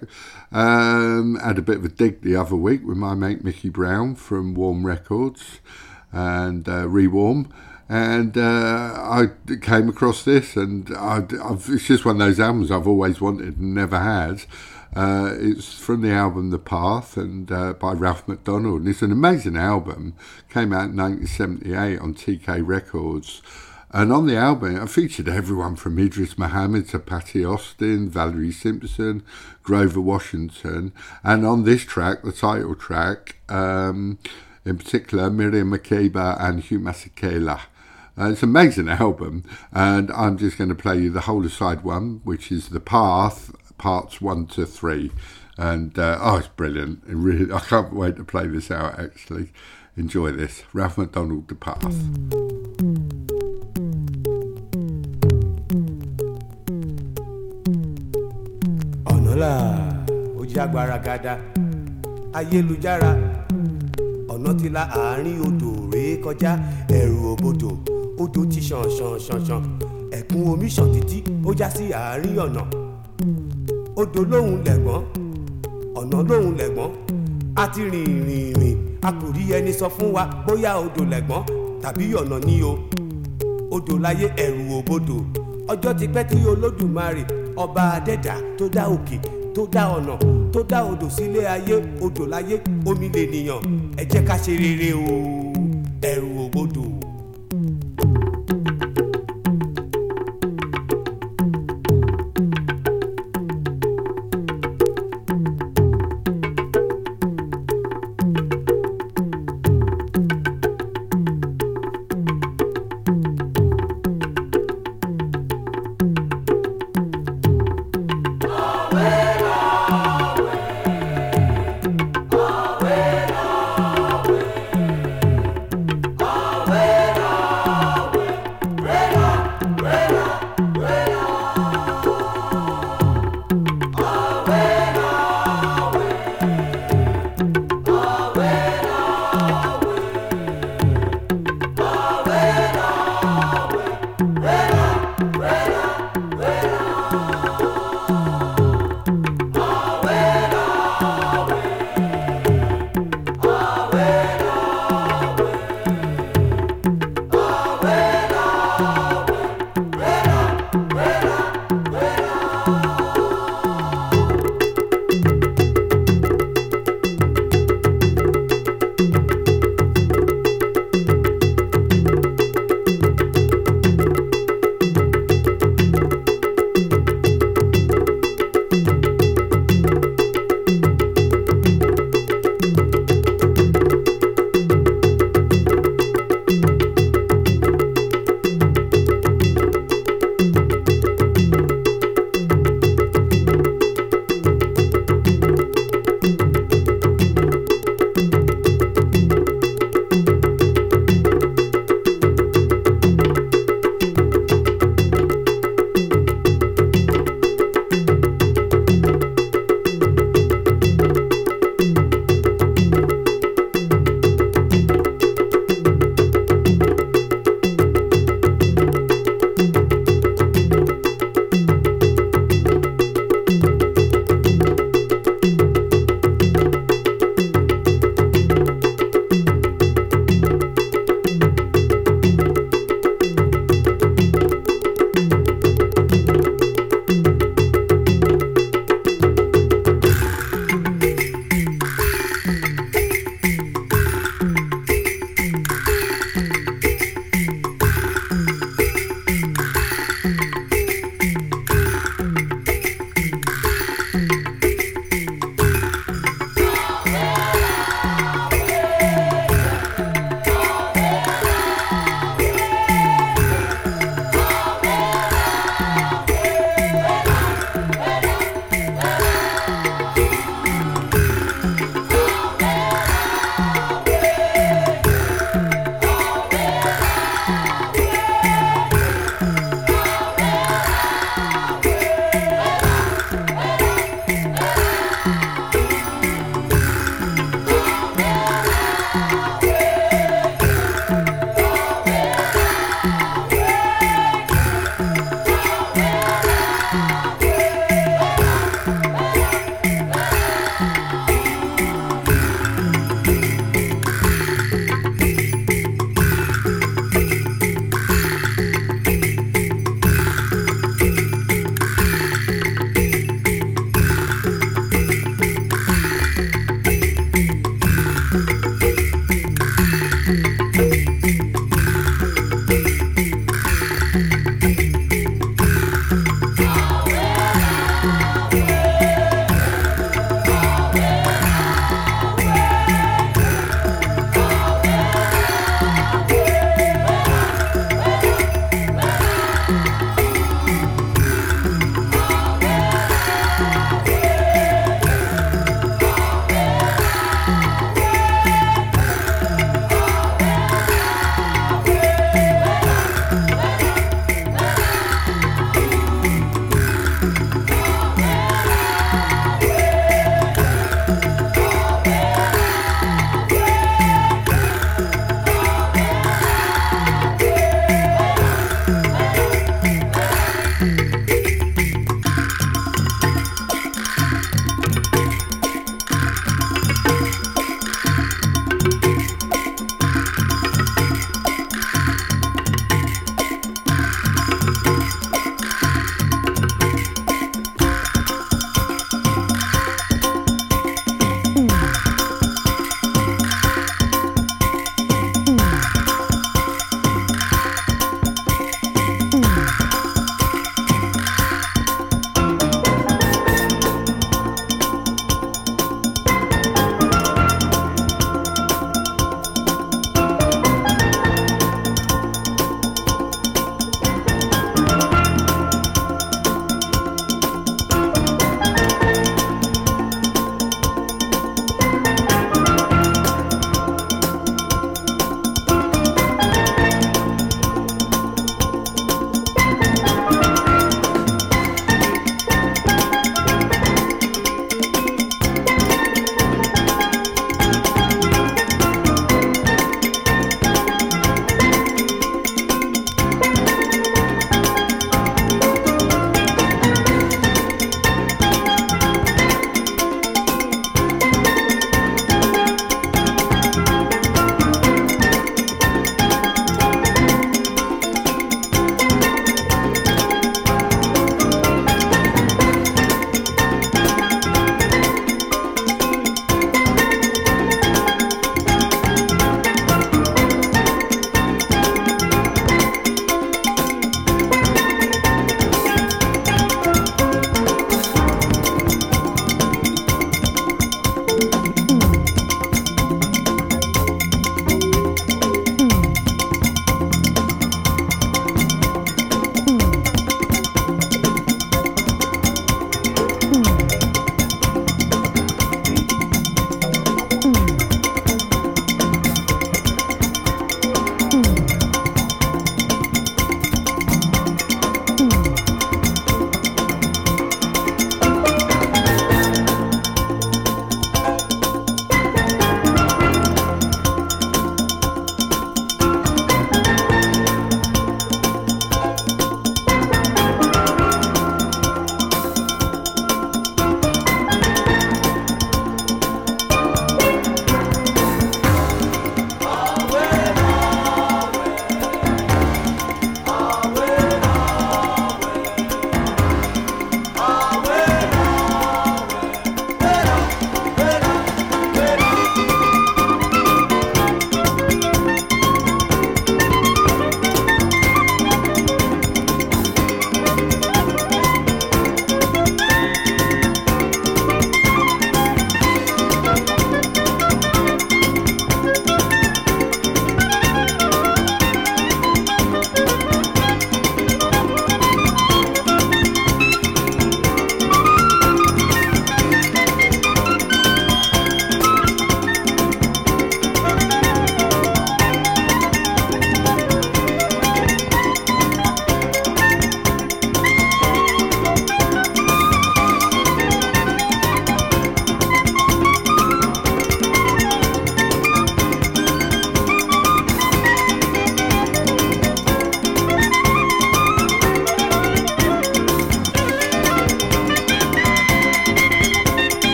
Um, 0.51 1.39
had 1.43 1.57
a 1.57 1.63
bit 1.63 1.77
of 1.77 1.85
a 1.85 1.89
dig 1.89 2.21
the 2.21 2.35
other 2.35 2.55
week 2.55 2.85
with 2.85 2.97
my 2.97 3.15
mate 3.15 3.43
Mickey 3.43 3.69
Brown 3.69 4.15
from 4.15 4.53
Warm 4.53 4.85
Records 4.85 5.59
and 6.11 6.67
uh, 6.69 6.87
Rewarm. 6.87 7.51
And 7.87 8.37
uh, 8.37 8.93
I 8.95 9.29
came 9.61 9.89
across 9.89 10.23
this, 10.23 10.55
and 10.55 10.95
I, 10.95 11.23
it's 11.31 11.87
just 11.87 12.05
one 12.05 12.21
of 12.21 12.27
those 12.27 12.39
albums 12.39 12.69
I've 12.69 12.87
always 12.87 13.19
wanted 13.19 13.57
and 13.57 13.73
never 13.73 13.99
had. 13.99 14.43
Uh, 14.95 15.35
it's 15.39 15.77
from 15.77 16.01
the 16.01 16.11
album 16.11 16.49
The 16.49 16.59
Path 16.59 17.15
and 17.15 17.51
uh, 17.51 17.73
by 17.73 17.93
Ralph 17.93 18.27
MacDonald. 18.27 18.81
And 18.81 18.89
it's 18.89 19.01
an 19.01 19.11
amazing 19.11 19.57
album. 19.57 20.15
Came 20.49 20.73
out 20.73 20.89
in 20.89 20.97
1978 20.97 21.99
on 21.99 22.13
TK 22.13 22.65
Records. 22.65 23.41
And 23.91 24.13
on 24.13 24.27
the 24.27 24.35
album, 24.35 24.79
I 24.79 24.85
featured 24.85 25.27
everyone 25.27 25.75
from 25.75 25.97
Idris 25.97 26.37
Muhammad 26.37 26.89
to 26.89 26.99
Patti 26.99 27.43
Austin, 27.43 28.07
Valerie 28.09 28.51
Simpson, 28.51 29.23
Grover 29.63 30.01
Washington. 30.01 30.93
And 31.23 31.45
on 31.45 31.63
this 31.63 31.83
track, 31.85 32.21
the 32.21 32.31
title 32.31 32.75
track, 32.75 33.37
um, 33.49 34.19
in 34.63 34.77
particular, 34.77 35.31
Miriam 35.31 35.71
Makeba 35.71 36.39
and 36.39 36.61
Hugh 36.61 36.79
Masekela. 36.79 37.61
Uh, 38.19 38.31
it's 38.31 38.43
an 38.43 38.49
amazing 38.49 38.89
album, 38.89 39.43
and 39.71 40.11
I'm 40.11 40.37
just 40.37 40.57
going 40.57 40.69
to 40.69 40.75
play 40.75 40.99
you 40.99 41.09
the 41.09 41.21
whole 41.21 41.45
of 41.45 41.53
side 41.53 41.83
one, 41.83 42.21
which 42.23 42.51
is 42.51 42.69
The 42.69 42.81
Path, 42.81 43.51
parts 43.79 44.21
one 44.21 44.45
to 44.47 44.65
three. 44.65 45.11
And 45.57 45.97
uh, 45.97 46.17
oh, 46.21 46.37
it's 46.37 46.47
brilliant. 46.49 47.03
It 47.07 47.15
really, 47.15 47.51
I 47.51 47.59
can't 47.59 47.93
wait 47.93 48.15
to 48.17 48.23
play 48.23 48.47
this 48.47 48.69
out, 48.69 48.99
actually. 48.99 49.51
Enjoy 49.97 50.31
this. 50.31 50.63
Ralph 50.73 50.97
MacDonald, 50.97 51.47
The 51.47 51.55
Path. 51.55 51.83
odò 65.47 65.71
kọjá 66.23 66.51
ẹ̀rù 66.87 67.35
odò 68.17 68.41
ti 68.51 68.59
omi 70.51 70.67
títí 70.93 71.17
odò 73.99 74.21
lóhùn 74.31 74.59
lẹ̀gbọ́n 74.67 75.01
ọ̀nà 75.99 76.17
lóhùn 76.29 76.53
lẹ̀gbọ́n 76.59 76.89
a 77.55 77.67
ti 77.73 77.81
rìn 77.91 78.23
rìn 78.27 78.53
rìn. 78.61 78.77
A 79.01 79.11
kò 79.11 79.27
rí 79.35 79.43
ẹni 79.55 79.71
sọ 79.79 79.87
fún 79.95 80.11
wa 80.15 80.23
bóyá 80.47 80.71
odò 80.85 81.03
lẹ̀gbọ́n 81.11 81.43
tàbí 81.81 82.05
ọ̀nà 82.21 82.37
ní 82.47 82.55
o. 82.63 82.73
Odò 83.75 83.93
láyé 84.03 84.27
ẹ̀rù 84.43 84.63
òbodò 84.77 85.15
ọjọ́ 85.71 85.93
ti 85.99 86.05
pẹ́ 86.13 86.23
tí 86.29 86.37
olódùmarè 86.51 87.23
ọba 87.63 87.81
adẹ́dà 87.97 88.33
tó 88.57 88.65
dá 88.75 88.83
òkè 88.95 89.17
tó 89.55 89.61
dá 89.73 89.83
ọ̀nà 89.97 90.13
tó 90.53 90.59
dá 90.69 90.79
odò 90.91 91.07
sílé 91.15 91.41
ayé 91.55 91.75
odò 92.05 92.23
láyé 92.33 92.55
omi 92.89 93.07
lè 93.15 93.23
nìyàn. 93.31 93.61
Ẹ 94.01 94.03
jẹ́ 94.11 94.23
ká 94.27 94.35
ṣe 94.43 94.51
rere 94.61 94.89
o. 94.93 95.15
Ẹ̀rù 96.01 96.29
òbodò. 96.45 96.83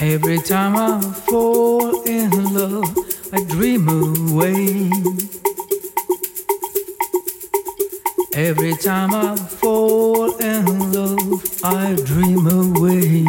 Every 0.00 0.38
time 0.38 0.76
I 0.76 1.00
fall 1.00 2.02
in 2.02 2.30
love, 2.54 2.96
I 3.32 3.42
dream 3.42 3.88
away. 3.88 4.90
Every 8.32 8.76
time 8.76 9.12
I 9.12 9.34
fall 9.34 10.36
in 10.36 10.92
love, 10.92 11.42
I 11.64 11.96
dream 12.04 12.46
away. 12.46 13.24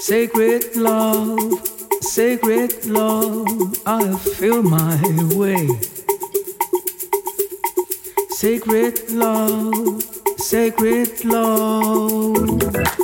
Sacred 0.00 0.74
love, 0.74 1.66
sacred 2.00 2.86
love, 2.86 3.78
I 3.84 4.16
feel 4.16 4.62
my 4.62 4.98
way. 5.34 5.68
Sacred 8.30 9.10
love, 9.10 10.02
sacred 10.38 11.24
love. 11.26 13.01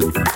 Thank 0.00 0.28
you. 0.28 0.33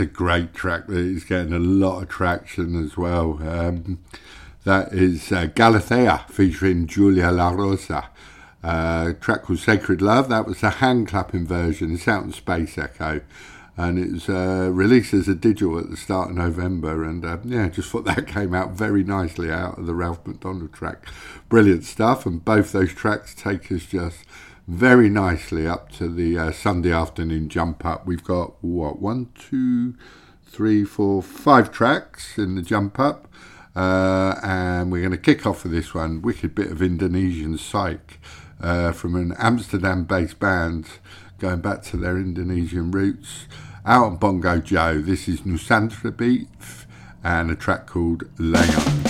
A 0.00 0.06
great 0.06 0.54
track 0.54 0.86
that 0.86 0.96
is 0.96 1.24
getting 1.24 1.52
a 1.52 1.58
lot 1.58 2.00
of 2.00 2.08
traction 2.08 2.82
as 2.82 2.96
well. 2.96 3.38
Um, 3.46 3.98
that 4.64 4.94
is 4.94 5.30
uh, 5.30 5.48
Galathea 5.48 6.26
featuring 6.30 6.86
Giulia 6.86 7.30
La 7.30 7.50
Rosa. 7.50 8.08
Uh, 8.64 9.12
track 9.20 9.42
called 9.42 9.58
Sacred 9.58 10.00
Love. 10.00 10.30
That 10.30 10.46
was 10.46 10.62
a 10.62 10.70
hand 10.70 11.08
clapping 11.08 11.46
version. 11.46 11.92
It's 11.92 12.08
out 12.08 12.24
in 12.24 12.32
Space 12.32 12.78
Echo. 12.78 13.20
And 13.76 13.98
it 13.98 14.10
was 14.10 14.30
uh, 14.30 14.70
released 14.72 15.12
as 15.12 15.28
a 15.28 15.34
digital 15.34 15.78
at 15.78 15.90
the 15.90 15.98
start 15.98 16.30
of 16.30 16.36
November. 16.36 17.04
And 17.04 17.22
uh, 17.22 17.36
yeah, 17.44 17.68
just 17.68 17.90
thought 17.90 18.04
that 18.06 18.26
came 18.26 18.54
out 18.54 18.70
very 18.70 19.04
nicely 19.04 19.50
out 19.50 19.78
of 19.78 19.84
the 19.84 19.94
Ralph 19.94 20.26
MacDonald 20.26 20.72
track. 20.72 21.06
Brilliant 21.50 21.84
stuff. 21.84 22.24
And 22.24 22.42
both 22.42 22.72
those 22.72 22.94
tracks 22.94 23.34
take 23.34 23.70
us 23.70 23.84
just 23.84 24.24
very 24.70 25.10
nicely 25.10 25.66
up 25.66 25.90
to 25.90 26.08
the 26.08 26.38
uh, 26.38 26.52
Sunday 26.52 26.92
afternoon 26.92 27.48
jump 27.48 27.84
up. 27.84 28.06
We've 28.06 28.22
got 28.22 28.54
what 28.62 29.00
one, 29.00 29.30
two, 29.34 29.94
three, 30.46 30.84
four, 30.84 31.24
five 31.24 31.72
tracks 31.72 32.38
in 32.38 32.54
the 32.54 32.62
jump 32.62 33.00
up, 33.00 33.26
uh, 33.74 34.36
and 34.44 34.92
we're 34.92 35.00
going 35.00 35.10
to 35.10 35.18
kick 35.18 35.44
off 35.44 35.64
with 35.64 35.72
this 35.72 35.92
one. 35.92 36.22
Wicked 36.22 36.54
bit 36.54 36.70
of 36.70 36.80
Indonesian 36.80 37.58
psych 37.58 38.20
uh, 38.60 38.92
from 38.92 39.16
an 39.16 39.34
Amsterdam-based 39.38 40.38
band, 40.38 40.86
going 41.40 41.60
back 41.60 41.82
to 41.84 41.96
their 41.96 42.16
Indonesian 42.16 42.92
roots. 42.92 43.46
Out 43.84 44.04
on 44.04 44.16
Bongo 44.18 44.60
Joe. 44.60 45.00
This 45.00 45.26
is 45.26 45.40
Nusantara 45.40 46.16
Beat 46.16 46.48
and 47.24 47.50
a 47.50 47.56
track 47.56 47.88
called 47.88 48.24
Layung. 48.36 49.09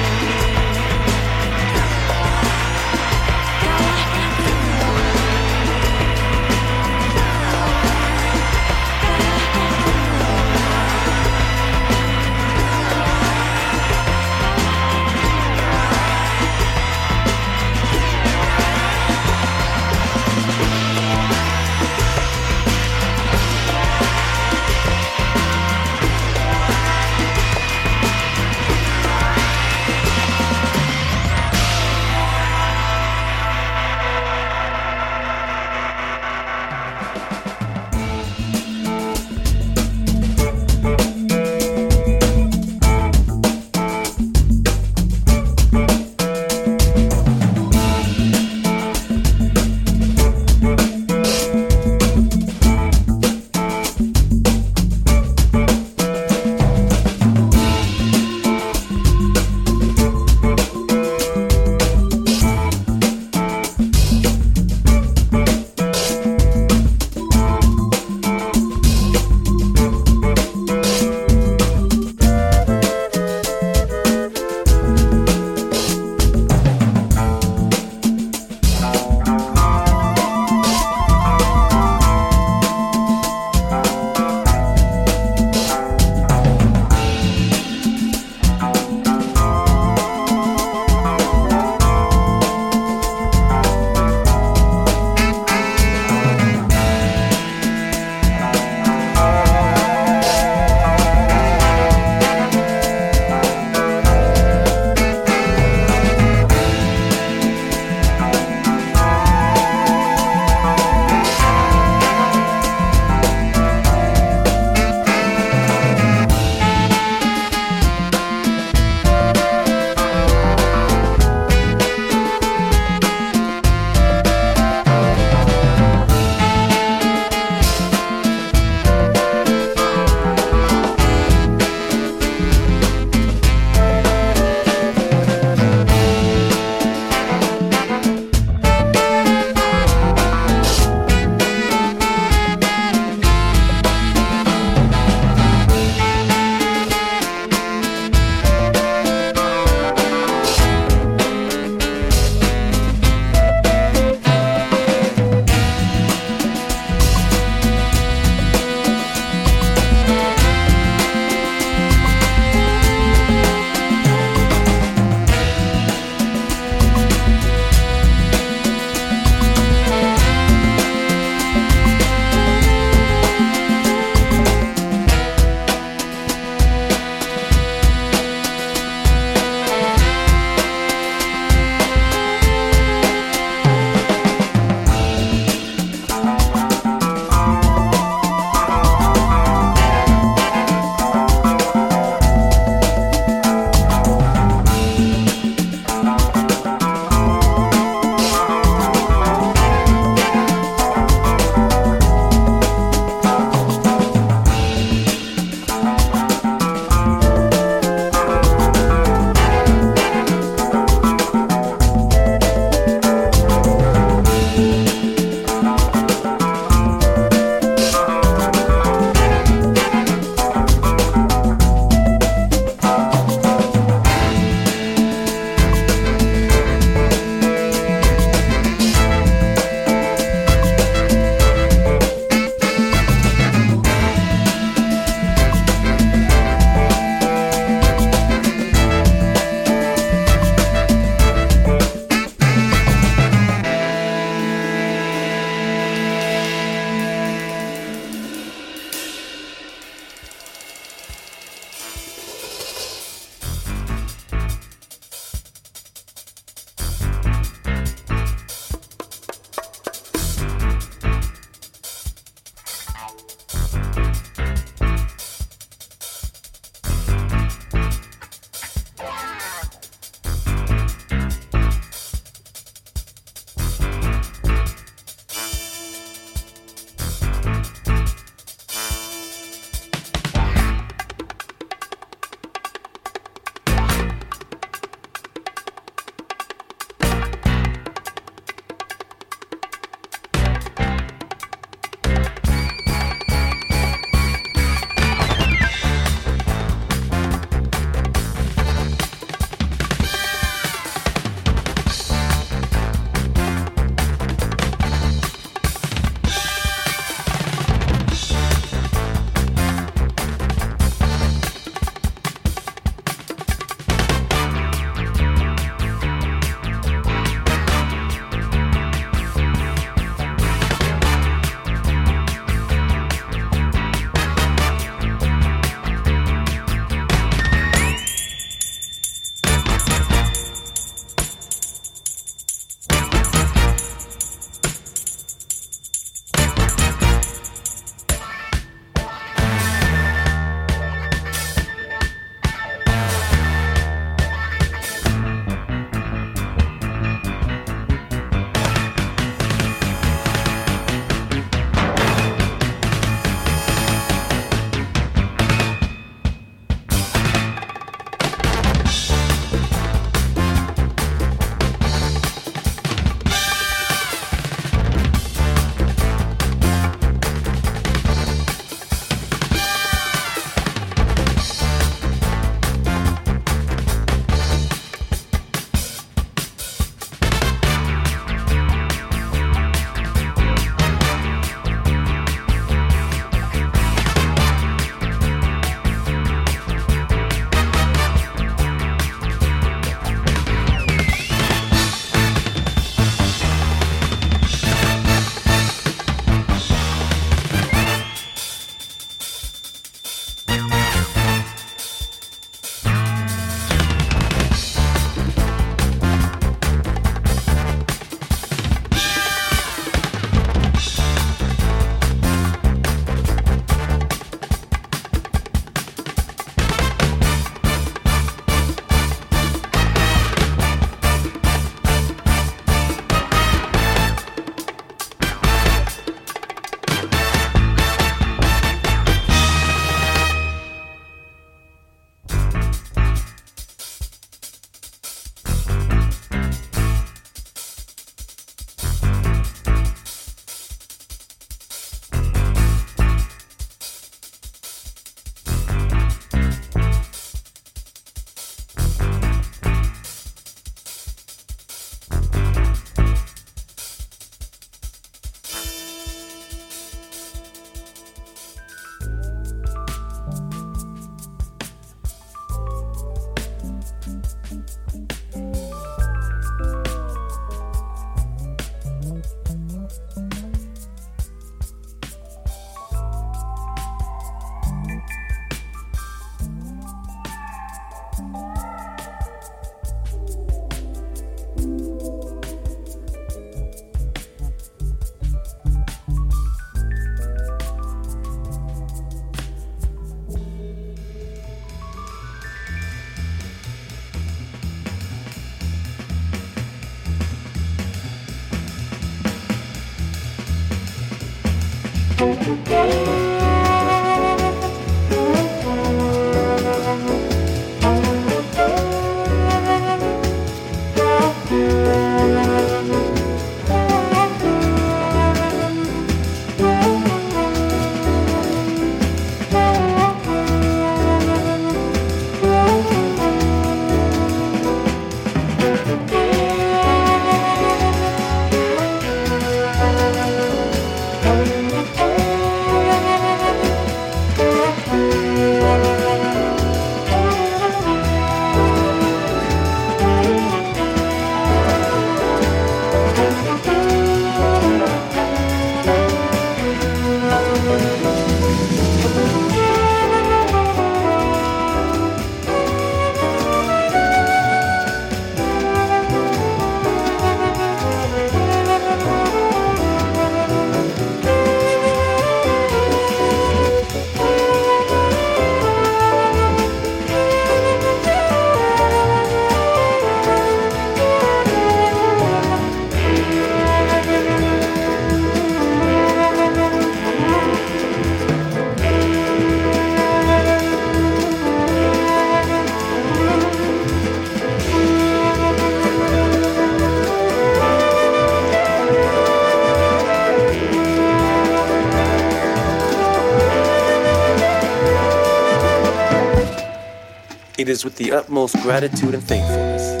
It 597.68 597.72
is 597.72 597.84
with 597.84 597.96
the 597.96 598.12
utmost 598.12 598.56
gratitude 598.62 599.12
and 599.12 599.22
thankfulness 599.22 600.00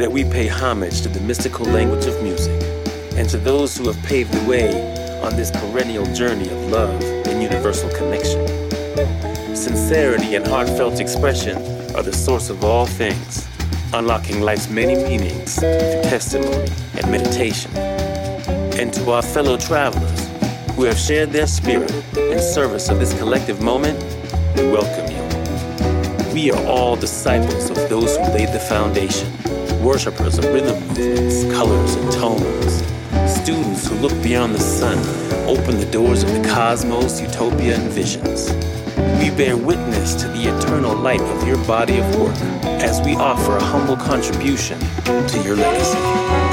that 0.00 0.10
we 0.10 0.24
pay 0.24 0.48
homage 0.48 1.02
to 1.02 1.08
the 1.08 1.20
mystical 1.20 1.64
language 1.64 2.06
of 2.06 2.20
music 2.24 2.60
and 3.14 3.28
to 3.28 3.38
those 3.38 3.76
who 3.76 3.86
have 3.86 3.96
paved 4.02 4.32
the 4.32 4.48
way 4.48 5.20
on 5.22 5.36
this 5.36 5.52
perennial 5.52 6.12
journey 6.12 6.48
of 6.48 6.58
love 6.72 7.00
and 7.28 7.40
universal 7.40 7.88
connection. 7.90 8.44
Sincerity 9.54 10.34
and 10.34 10.44
heartfelt 10.44 10.98
expression 10.98 11.56
are 11.94 12.02
the 12.02 12.12
source 12.12 12.50
of 12.50 12.64
all 12.64 12.84
things, 12.84 13.46
unlocking 13.92 14.40
life's 14.40 14.68
many 14.68 14.96
meanings 14.96 15.54
through 15.54 16.02
testimony 16.02 16.68
and 16.94 17.08
meditation. 17.12 17.70
And 18.76 18.92
to 18.92 19.12
our 19.12 19.22
fellow 19.22 19.56
travelers 19.56 20.28
who 20.74 20.82
have 20.82 20.98
shared 20.98 21.30
their 21.30 21.46
spirit 21.46 21.94
in 22.16 22.40
service 22.40 22.88
of 22.88 22.98
this 22.98 23.16
collective 23.16 23.62
moment, 23.62 24.02
we 24.56 24.66
welcome. 24.66 25.03
We 26.34 26.50
are 26.50 26.66
all 26.66 26.96
disciples 26.96 27.70
of 27.70 27.76
those 27.88 28.16
who 28.16 28.24
laid 28.24 28.48
the 28.48 28.58
foundation, 28.58 29.32
worshippers 29.84 30.36
of 30.36 30.46
rhythm 30.46 30.82
movements, 30.88 31.44
colors, 31.54 31.94
and 31.94 32.12
tones, 32.12 32.82
students 33.40 33.86
who 33.86 33.94
look 33.98 34.20
beyond 34.20 34.56
the 34.56 34.58
sun, 34.58 34.98
open 35.48 35.78
the 35.78 35.88
doors 35.92 36.24
of 36.24 36.32
the 36.32 36.42
cosmos, 36.48 37.20
utopia, 37.20 37.76
and 37.76 37.88
visions. 37.88 38.50
We 39.20 39.30
bear 39.30 39.56
witness 39.56 40.16
to 40.22 40.26
the 40.26 40.58
eternal 40.58 40.96
light 40.96 41.20
of 41.20 41.46
your 41.46 41.64
body 41.66 41.98
of 41.98 42.18
work 42.18 42.36
as 42.82 43.00
we 43.02 43.14
offer 43.14 43.56
a 43.56 43.62
humble 43.62 43.96
contribution 43.96 44.80
to 45.04 45.42
your 45.44 45.54
legacy. 45.54 46.43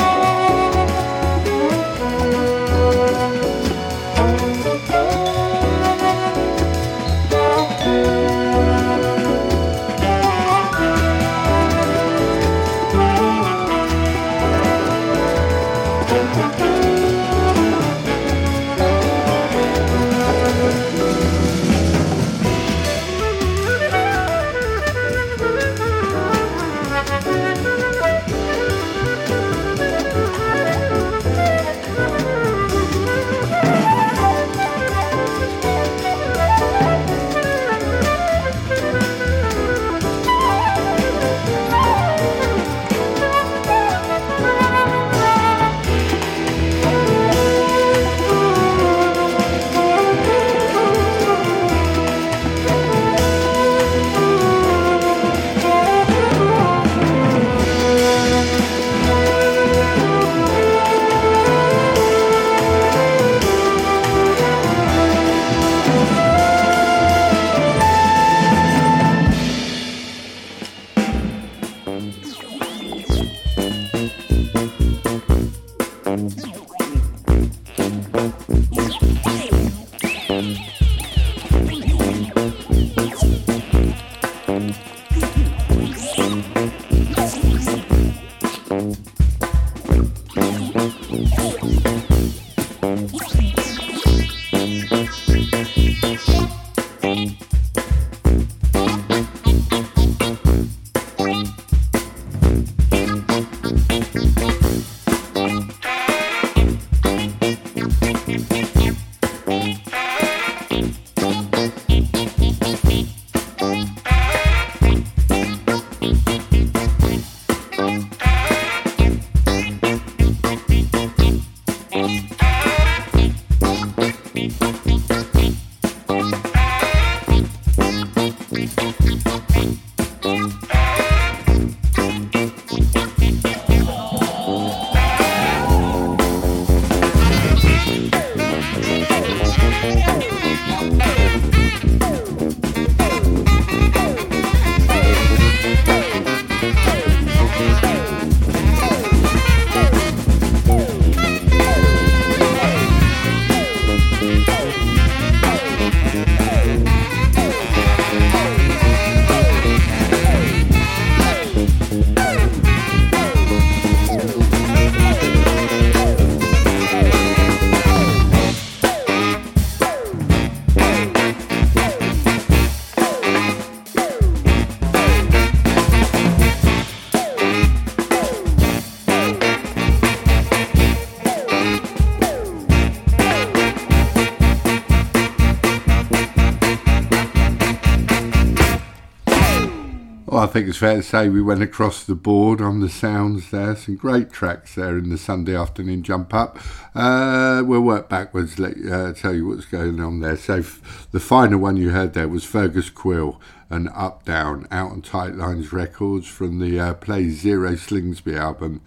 Think 190.51 190.67
it's 190.67 190.77
fair 190.77 190.97
to 190.97 191.03
say 191.03 191.29
we 191.29 191.41
went 191.41 191.63
across 191.63 192.03
the 192.03 192.15
board 192.15 192.61
on 192.61 192.81
the 192.81 192.89
sounds 192.89 193.51
there. 193.51 193.75
Some 193.75 193.95
great 193.95 194.31
tracks 194.31 194.75
there 194.75 194.97
in 194.97 195.09
the 195.09 195.17
Sunday 195.17 195.55
afternoon 195.55 196.03
jump 196.03 196.33
up. 196.33 196.59
Uh, 196.93 197.63
we'll 197.65 197.81
work 197.81 198.09
backwards, 198.09 198.59
let 198.59 198.73
uh, 198.91 199.13
tell 199.13 199.33
you 199.33 199.47
what's 199.47 199.65
going 199.65 200.01
on 200.01 200.19
there. 200.19 200.35
So, 200.35 200.57
f- 200.57 201.07
the 201.11 201.21
final 201.21 201.59
one 201.59 201.77
you 201.77 201.91
heard 201.91 202.13
there 202.13 202.27
was 202.27 202.43
Fergus 202.43 202.89
Quill 202.89 203.39
and 203.69 203.89
Up 203.95 204.25
Down, 204.25 204.67
out 204.71 204.91
on 204.91 205.01
Tight 205.01 205.35
Lines 205.35 205.71
Records 205.71 206.27
from 206.27 206.59
the 206.59 206.77
uh, 206.79 206.93
Play 206.95 207.29
Zero 207.29 207.71
Slingsby 207.71 208.37
album 208.37 208.81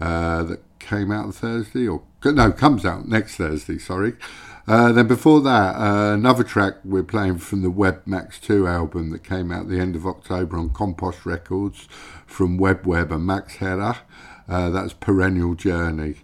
uh, 0.00 0.44
that 0.44 0.62
came 0.78 1.10
out 1.10 1.34
Thursday, 1.34 1.88
or 1.88 2.02
no, 2.24 2.52
comes 2.52 2.86
out 2.86 3.08
next 3.08 3.36
Thursday, 3.36 3.78
sorry. 3.78 4.14
Uh, 4.68 4.92
then 4.92 5.06
before 5.06 5.40
that, 5.40 5.76
uh, 5.76 6.12
another 6.12 6.44
track 6.44 6.74
we're 6.84 7.02
playing 7.02 7.38
from 7.38 7.62
the 7.62 7.70
Web 7.70 8.02
Max 8.04 8.38
2 8.38 8.66
album 8.66 9.08
that 9.08 9.24
came 9.24 9.50
out 9.50 9.66
the 9.66 9.80
end 9.80 9.96
of 9.96 10.06
October 10.06 10.58
on 10.58 10.68
Compost 10.68 11.24
Records 11.24 11.88
from 12.26 12.58
Web 12.58 12.86
Web 12.86 13.10
and 13.10 13.24
Max 13.24 13.56
Herre. 13.56 13.96
Uh, 14.46 14.68
that's 14.68 14.92
Perennial 14.92 15.54
Journey. 15.54 16.16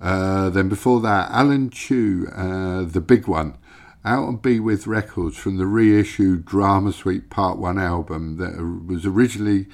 Uh, 0.00 0.50
then 0.50 0.68
before 0.68 1.00
that, 1.00 1.30
Alan 1.30 1.70
Tew, 1.70 2.26
uh, 2.34 2.82
the 2.82 3.00
big 3.00 3.28
one, 3.28 3.56
out 4.04 4.24
on 4.24 4.38
Be 4.38 4.58
With 4.58 4.88
Records 4.88 5.36
from 5.36 5.58
the 5.58 5.66
reissued 5.66 6.44
Drama 6.44 6.92
Suite 6.92 7.30
Part 7.30 7.58
1 7.58 7.78
album 7.78 8.36
that 8.38 8.84
was 8.84 9.06
originally 9.06 9.66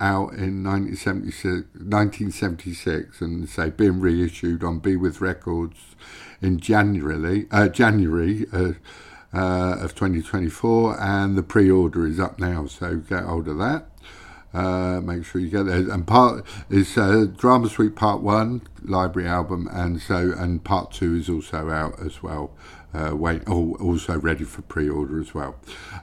out 0.00 0.32
in 0.32 0.64
1976, 0.64 1.68
1976 1.74 3.20
and 3.20 3.46
say 3.46 3.68
being 3.68 4.00
reissued 4.00 4.64
on 4.64 4.78
Be 4.78 4.96
With 4.96 5.20
Records 5.20 5.94
in 6.40 6.60
January, 6.60 7.46
uh, 7.50 7.68
January 7.68 8.46
uh, 8.52 8.72
uh, 9.32 9.76
of 9.80 9.94
2024, 9.94 11.00
and 11.00 11.36
the 11.36 11.42
pre-order 11.42 12.06
is 12.06 12.20
up 12.20 12.38
now, 12.38 12.66
so 12.66 12.96
get 12.96 13.24
hold 13.24 13.48
of 13.48 13.58
that. 13.58 13.86
Uh, 14.54 15.00
make 15.02 15.24
sure 15.24 15.40
you 15.40 15.50
get 15.50 15.64
there. 15.64 15.90
And 15.90 16.06
part 16.06 16.44
is 16.70 16.96
uh, 16.96 17.26
Drama 17.36 17.68
Suite 17.68 17.94
Part 17.94 18.22
One 18.22 18.62
library 18.82 19.28
album, 19.28 19.68
and 19.70 20.00
so 20.00 20.32
and 20.36 20.64
Part 20.64 20.92
Two 20.92 21.16
is 21.16 21.28
also 21.28 21.68
out 21.68 22.00
as 22.00 22.22
well. 22.22 22.52
Uh, 22.94 23.14
wait, 23.14 23.42
oh, 23.46 23.74
also 23.74 24.18
ready 24.18 24.44
for 24.44 24.62
pre-order 24.62 25.20
as 25.20 25.34
well. 25.34 25.56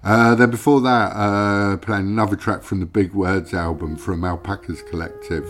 Then 0.04 0.52
before 0.52 0.80
that, 0.82 1.82
playing 1.82 2.06
another 2.06 2.36
track 2.36 2.62
from 2.62 2.82
the 2.82 2.86
Big 2.86 3.14
Words 3.14 3.52
album 3.52 3.96
from 3.96 4.24
Alpacas 4.24 4.84
Collective, 4.84 5.48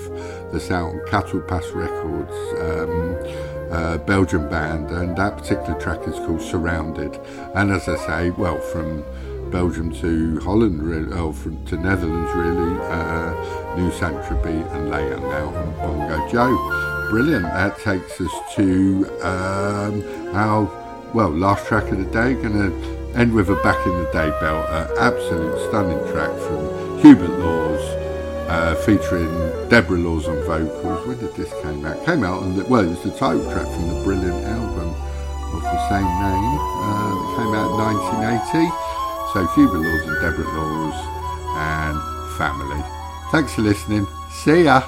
that's 0.54 0.72
out 0.72 0.92
on 0.92 1.00
Catalpas 1.00 1.76
Records. 1.76 2.32
Um, 2.62 3.43
uh, 3.74 3.98
Belgian 3.98 4.48
band, 4.50 4.92
and 4.92 5.18
that 5.18 5.38
particular 5.38 5.80
track 5.80 6.08
is 6.08 6.16
called 6.26 6.42
Surrounded. 6.42 7.20
And 7.56 7.72
as 7.72 7.90
I 7.90 7.98
say, 7.98 8.30
well, 8.30 8.60
from 8.60 9.04
Belgium 9.50 9.92
to 9.96 10.40
Holland, 10.42 10.82
really, 10.84 11.12
oh, 11.14 11.32
from 11.32 11.66
to 11.66 11.78
Netherlands, 11.78 12.32
really, 12.36 12.80
uh, 12.82 13.34
Nusantara 13.76 14.74
and 14.76 14.92
Layung 14.92 15.22
now 15.22 15.48
on 15.56 15.72
Bongo 15.78 16.30
Joe. 16.30 17.08
Brilliant. 17.10 17.46
That 17.46 17.78
takes 17.80 18.22
us 18.22 18.56
to 18.56 19.06
um, 19.22 20.04
our 20.36 20.70
well 21.14 21.30
last 21.30 21.66
track 21.68 21.92
of 21.92 21.98
the 21.98 22.06
day. 22.06 22.34
Going 22.36 22.54
to 22.54 23.18
end 23.18 23.34
with 23.34 23.50
a 23.50 23.56
back 23.58 23.86
in 23.86 23.94
the 24.04 24.10
day 24.12 24.30
belt, 24.40 24.68
absolute 25.00 25.68
stunning 25.70 26.00
track 26.12 26.32
from 26.40 27.00
Hubert 27.00 27.40
Laws 27.40 28.03
uh, 28.48 28.76
featuring 28.86 29.30
Debra 29.70 29.98
Laws 29.98 30.28
on 30.28 30.42
vocals. 30.44 31.08
When 31.08 31.18
did 31.20 31.36
this 31.36 31.52
came 31.62 31.86
out? 31.86 32.06
Came 32.06 32.24
out 32.24 32.42
the, 32.56 32.66
well, 32.66 32.90
it's 32.90 33.04
the 33.04 33.12
title 33.12 33.44
track 33.52 33.68
from 33.68 33.88
the 33.90 34.04
brilliant 34.04 34.44
album 34.46 34.90
of 35.54 35.62
the 35.62 35.90
same 35.90 36.06
name 36.06 36.58
uh, 36.84 37.14
that 37.14 37.30
came 37.38 37.54
out 37.54 37.70
in 37.72 37.78
1980. 38.52 38.94
So 39.34 39.48
Hubert 39.56 39.80
Laws 39.80 40.08
and 40.08 40.22
Debra 40.22 40.46
Laws 40.54 40.98
and 41.56 42.38
family. 42.38 42.84
Thanks 43.32 43.54
for 43.56 43.62
listening. 43.62 44.08
See 44.30 44.64
ya. 44.64 44.84